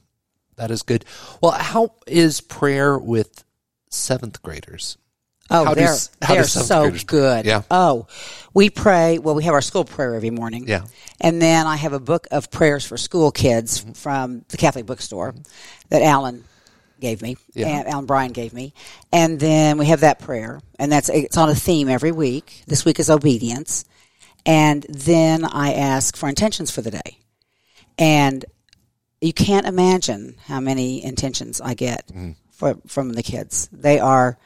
that 0.56 0.70
is 0.70 0.82
good. 0.82 1.04
Well, 1.40 1.52
how 1.52 1.94
is 2.06 2.40
prayer 2.40 2.98
with 2.98 3.44
seventh 3.94 4.42
graders? 4.42 4.98
Oh, 5.50 5.64
How 5.66 5.74
they're 5.74 5.96
how 6.22 6.35
they're 6.35 6.44
so 6.44 6.90
good. 7.07 7.44
Yeah. 7.44 7.62
Oh, 7.70 8.07
we 8.54 8.70
pray. 8.70 9.18
Well, 9.18 9.35
we 9.35 9.44
have 9.44 9.52
our 9.52 9.61
school 9.61 9.85
prayer 9.85 10.14
every 10.14 10.30
morning. 10.30 10.66
Yeah. 10.66 10.87
And 11.20 11.40
then 11.40 11.66
I 11.66 11.76
have 11.76 11.92
a 11.92 12.00
book 12.00 12.26
of 12.30 12.50
prayers 12.50 12.85
for 12.87 12.96
school 12.96 13.30
kids 13.30 13.80
Mm-hmm. 13.83 13.92
from 13.92 14.44
the 14.48 14.57
Catholic 14.57 14.87
bookstore 14.87 15.35
that 15.90 16.00
Alan 16.02 16.44
gave 16.98 17.20
me. 17.20 17.37
Yeah. 17.52 17.68
And 17.68 17.88
Alan 17.88 18.07
Bryan 18.07 18.33
gave 18.33 18.54
me. 18.54 18.72
And 19.12 19.38
then 19.38 19.76
we 19.76 19.85
have 19.87 20.00
that 20.00 20.18
prayer, 20.18 20.61
and 20.78 20.90
that's 20.90 21.11
it's 21.11 21.37
on 21.37 21.50
a 21.50 21.54
theme 21.54 21.90
every 21.90 22.12
week. 22.12 22.62
This 22.66 22.87
week 22.87 22.98
is 22.98 23.11
obedience, 23.11 23.85
and 24.46 24.87
then 24.88 25.44
I 25.44 25.74
ask 25.74 26.16
for 26.16 26.26
intentions 26.30 26.70
for 26.70 26.80
the 26.80 26.90
day, 26.90 27.18
and 27.98 28.46
you 29.20 29.35
can't 29.35 29.66
imagine 29.66 30.37
how 30.46 30.61
many 30.61 31.04
intentions 31.04 31.61
I 31.61 31.74
get 31.74 32.07
Mm-hmm. 32.09 32.30
For, 32.55 32.77
from 32.87 33.12
the 33.12 33.23
kids. 33.23 33.69
They 33.73 33.99
are, 33.99 34.38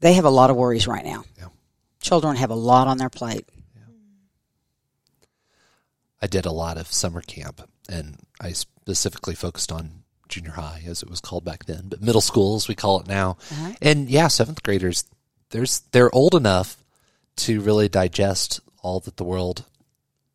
they 0.00 0.14
have 0.14 0.24
a 0.24 0.30
lot 0.30 0.50
of 0.50 0.56
worries 0.56 0.86
right 0.86 1.04
now. 1.04 1.24
Yeah. 1.38 1.48
Children 2.00 2.36
have 2.36 2.50
a 2.50 2.54
lot 2.54 2.88
on 2.88 2.98
their 2.98 3.10
plate. 3.10 3.48
I 6.22 6.26
did 6.26 6.44
a 6.44 6.52
lot 6.52 6.76
of 6.76 6.92
summer 6.92 7.22
camp, 7.22 7.62
and 7.88 8.18
I 8.40 8.52
specifically 8.52 9.34
focused 9.34 9.72
on 9.72 10.02
junior 10.28 10.52
high, 10.52 10.82
as 10.86 11.02
it 11.02 11.10
was 11.10 11.20
called 11.20 11.44
back 11.44 11.64
then, 11.64 11.88
but 11.88 12.02
middle 12.02 12.20
school, 12.20 12.56
as 12.56 12.68
we 12.68 12.74
call 12.74 13.00
it 13.00 13.08
now. 13.08 13.36
Uh-huh. 13.50 13.72
And 13.80 14.08
yeah, 14.08 14.28
seventh 14.28 14.62
graders, 14.62 15.04
there's 15.50 15.80
they're 15.92 16.14
old 16.14 16.34
enough 16.34 16.76
to 17.36 17.60
really 17.60 17.88
digest 17.88 18.60
all 18.82 19.00
that 19.00 19.16
the 19.16 19.24
world 19.24 19.64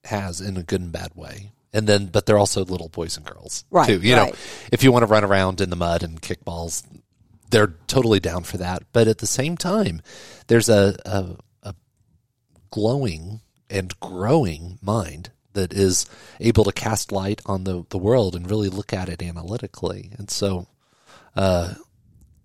has 0.06 0.42
in 0.42 0.58
a 0.58 0.64
good 0.64 0.82
and 0.82 0.92
bad 0.92 1.12
way. 1.16 1.52
And 1.74 1.88
then, 1.88 2.06
but 2.08 2.26
they're 2.26 2.38
also 2.38 2.64
little 2.64 2.88
boys 2.88 3.18
and 3.18 3.26
girls, 3.26 3.66
Right, 3.70 3.88
Too. 3.88 4.00
You 4.00 4.16
know, 4.16 4.32
if 4.72 4.84
you 4.84 4.94
want 4.94 5.04
to 5.04 5.08
run 5.08 5.26
around 5.26 5.60
in 5.60 5.70
the 5.70 5.76
mud 5.76 6.04
and 6.04 6.22
kick 6.22 6.46
balls, 6.46 6.84
they're 7.50 7.76
totally 7.88 8.20
down 8.20 8.44
for 8.44 8.58
that. 8.58 8.84
But 8.94 9.08
at 9.08 9.20
the 9.20 9.28
same 9.28 9.56
time, 9.58 10.02
there's 10.48 10.70
a, 10.70 10.96
a, 11.06 11.36
a 11.64 11.76
glowing 12.72 13.42
and 13.70 13.98
growing 14.00 14.80
mind 14.82 15.32
that 15.54 15.74
is 15.74 16.06
able 16.40 16.64
to 16.66 16.72
cast 16.72 17.12
light 17.12 17.42
on 17.46 17.64
the, 17.64 17.86
the 17.90 17.98
world 17.98 18.36
and 18.36 18.50
really 18.50 18.70
look 18.70 18.94
at 18.94 19.10
it 19.10 19.22
analytically. 19.24 20.12
And 20.18 20.30
so, 20.30 20.68
uh, 21.36 21.74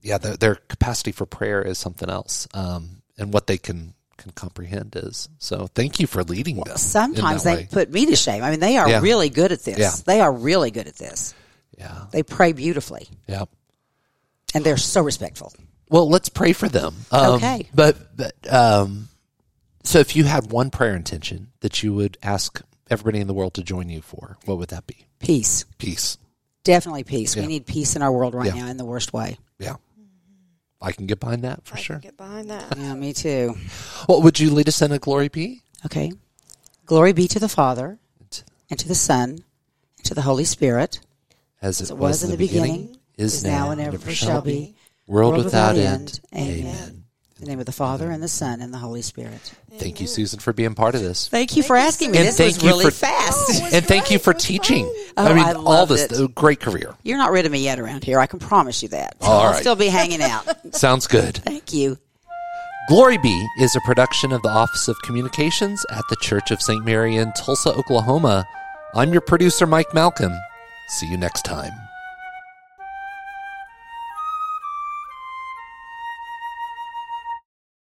yeah, 0.03 0.19
their, 0.19 0.37
their 0.37 0.55
capacity 0.55 1.13
for 1.13 1.27
prayer 1.27 1.61
is 1.63 1.77
something 1.79 2.09
else, 2.09 2.47
um, 2.55 3.03
and 3.19 3.33
what 3.33 3.47
they 3.47 3.59
can 3.59 3.95
can 4.17 4.33
comprehend 4.33 4.95
is. 4.97 5.31
So, 5.39 5.67
thank 5.75 5.99
you 5.99 6.07
for 6.07 6.23
leading 6.23 6.57
them. 6.57 6.73
in 6.73 6.77
Sometimes 6.77 7.43
they 7.43 7.55
way. 7.57 7.69
put 7.73 7.91
me 7.91 8.05
to 8.07 8.17
shame. 8.17 8.43
I 8.45 8.51
mean, 8.51 8.61
they 8.61 8.77
are 8.77 8.87
Yeah. 8.89 9.01
really 9.01 9.31
good 9.31 9.51
at 9.51 9.63
this. 9.63 9.79
Yeah. 9.79 9.93
They 10.05 10.21
are 10.21 10.31
really 10.33 10.71
good 10.71 10.87
at 10.89 10.97
this. 10.97 11.33
yeah, 11.79 12.05
They 12.13 12.23
pray 12.23 12.53
beautifully, 12.53 13.09
yeah. 13.27 13.45
And 14.55 14.65
they're 14.65 14.77
so 14.77 15.03
respectful. 15.03 15.53
Well, 15.89 16.09
let's 16.09 16.29
pray 16.29 16.53
for 16.53 16.69
them. 16.69 16.95
Um, 17.11 17.35
Okay. 17.35 17.69
But, 17.75 18.17
but 18.17 18.53
um, 18.53 19.09
so 19.83 19.99
if 19.99 20.15
you 20.17 20.25
had 20.25 20.53
one 20.53 20.71
prayer 20.71 20.95
intention 20.95 21.49
that 21.61 21.83
you 21.83 21.93
would 21.95 22.17
ask 22.23 22.61
everybody 22.89 23.21
in 23.21 23.27
the 23.27 23.35
world 23.35 23.55
to 23.55 23.63
join 23.63 23.89
you 23.89 24.01
for, 24.03 24.37
what 24.45 24.59
would 24.59 24.69
that 24.69 24.87
be? 24.87 25.07
Peace. 25.19 25.65
Peace. 25.79 26.17
Definitely 26.65 27.05
peace. 27.05 27.35
Yeah. 27.35 27.43
We 27.43 27.49
need 27.49 27.67
peace 27.67 27.97
in 27.97 28.03
our 28.03 28.13
world 28.13 28.35
right 28.35 28.55
Yeah. 28.55 28.65
now 28.65 28.69
in 28.71 28.77
the 28.77 28.85
worst 28.85 29.13
way. 29.13 29.39
Yeah. 29.59 29.77
I 30.83 30.93
can 30.93 31.07
get 31.07 31.21
behind 31.21 31.43
that 31.45 31.65
for 31.65 31.77
I 31.77 31.81
sure. 31.81 31.97
can 31.97 32.03
get 32.03 32.17
behind 32.17 32.51
that. 32.51 32.75
Yeah, 32.79 32.95
me 32.95 33.13
too. 33.13 33.57
Well, 34.09 34.23
would 34.23 34.39
you 34.41 34.51
lead 34.51 34.69
us 34.69 34.81
in 34.83 34.93
a 34.93 34.99
glory 34.99 35.29
be? 35.29 35.63
Okay. 35.87 36.13
Glory 36.87 37.13
be 37.13 37.29
to 37.29 37.39
the 37.39 37.49
Father, 37.49 37.99
and 38.71 38.79
to 38.79 38.89
the 38.89 38.95
Son, 38.95 39.31
and 39.99 40.05
to 40.07 40.15
the 40.15 40.23
Holy 40.23 40.45
Spirit, 40.45 41.01
As 41.61 41.81
it, 41.81 41.85
as 41.85 41.91
it 41.91 41.97
was 41.99 42.23
in 42.23 42.31
the 42.31 42.37
beginning, 42.37 42.97
is, 43.21 43.45
now, 43.45 43.71
and 43.71 43.81
ever 43.81 44.11
shall 44.13 44.41
be, 44.43 44.75
world 45.07 45.33
world 45.35 45.45
without, 45.45 45.75
without 45.75 45.93
end. 45.93 46.21
end. 46.33 46.49
Amen. 46.49 46.67
Amen. 46.67 47.05
In 47.39 47.47
the 47.47 47.51
name 47.53 47.61
of 47.61 47.67
the 47.67 47.73
Father, 47.73 48.11
and 48.11 48.23
the 48.23 48.29
Son, 48.29 48.61
and 48.61 48.73
the 48.73 48.77
Holy 48.79 49.01
Spirit. 49.01 49.41
Thank 49.79 49.99
you, 50.01 50.07
Susan, 50.07 50.41
for 50.41 50.53
being 50.53 50.75
part 50.75 50.95
of 50.95 51.01
this. 51.01 51.27
Thank 51.29 51.57
you 51.57 51.63
for 51.63 51.75
asking 51.75 52.11
me. 52.11 52.19
And 52.19 52.27
this 52.29 52.37
thank 52.37 52.57
was 52.57 52.63
you 52.63 52.69
really 52.69 52.85
for- 52.85 52.91
fast. 52.91 53.49
was 53.63 53.73
and 53.73 53.85
thank 53.87 54.11
you 54.11 54.19
for 54.19 54.35
teaching. 54.35 54.85
Oh, 55.17 55.25
I 55.27 55.33
mean, 55.33 55.45
I 55.45 55.55
all 55.55 55.87
this 55.87 56.13
it. 56.13 56.35
great 56.35 56.61
career. 56.61 56.95
You're 57.03 57.17
not 57.17 57.31
rid 57.33 57.47
of 57.47 57.53
me 57.53 57.61
yet 57.65 57.79
around 57.79 58.05
here. 58.05 58.19
I 58.19 58.27
can 58.27 58.41
promise 58.41 58.83
you 58.83 58.91
that. 58.91 59.17
All 59.23 59.41
I'll 59.41 59.53
right. 59.53 59.61
still 59.61 59.75
be 59.77 59.87
hanging 59.87 60.21
out. 60.23 60.45
Sounds 60.75 61.07
good. 61.07 61.39
Thank 61.39 61.73
you. 61.73 61.97
Glory 62.89 63.19
Be 63.19 63.49
is 63.61 63.75
a 63.77 63.81
production 63.83 64.33
of 64.33 64.43
the 64.43 64.49
Office 64.51 64.89
of 64.89 65.01
Communications 65.03 65.87
at 65.91 66.03
the 66.11 66.17
Church 66.17 66.51
of 66.51 66.61
St. 66.61 66.85
Mary 66.85 67.17
in 67.17 67.33
Tulsa, 67.33 67.73
Oklahoma. 67.73 68.45
I'm 68.95 69.13
your 69.13 69.21
producer, 69.23 69.67
Mike 69.67 69.95
Malcolm. 69.95 70.33
See 70.89 71.07
you 71.07 71.17
next 71.17 71.43
time. 71.45 71.71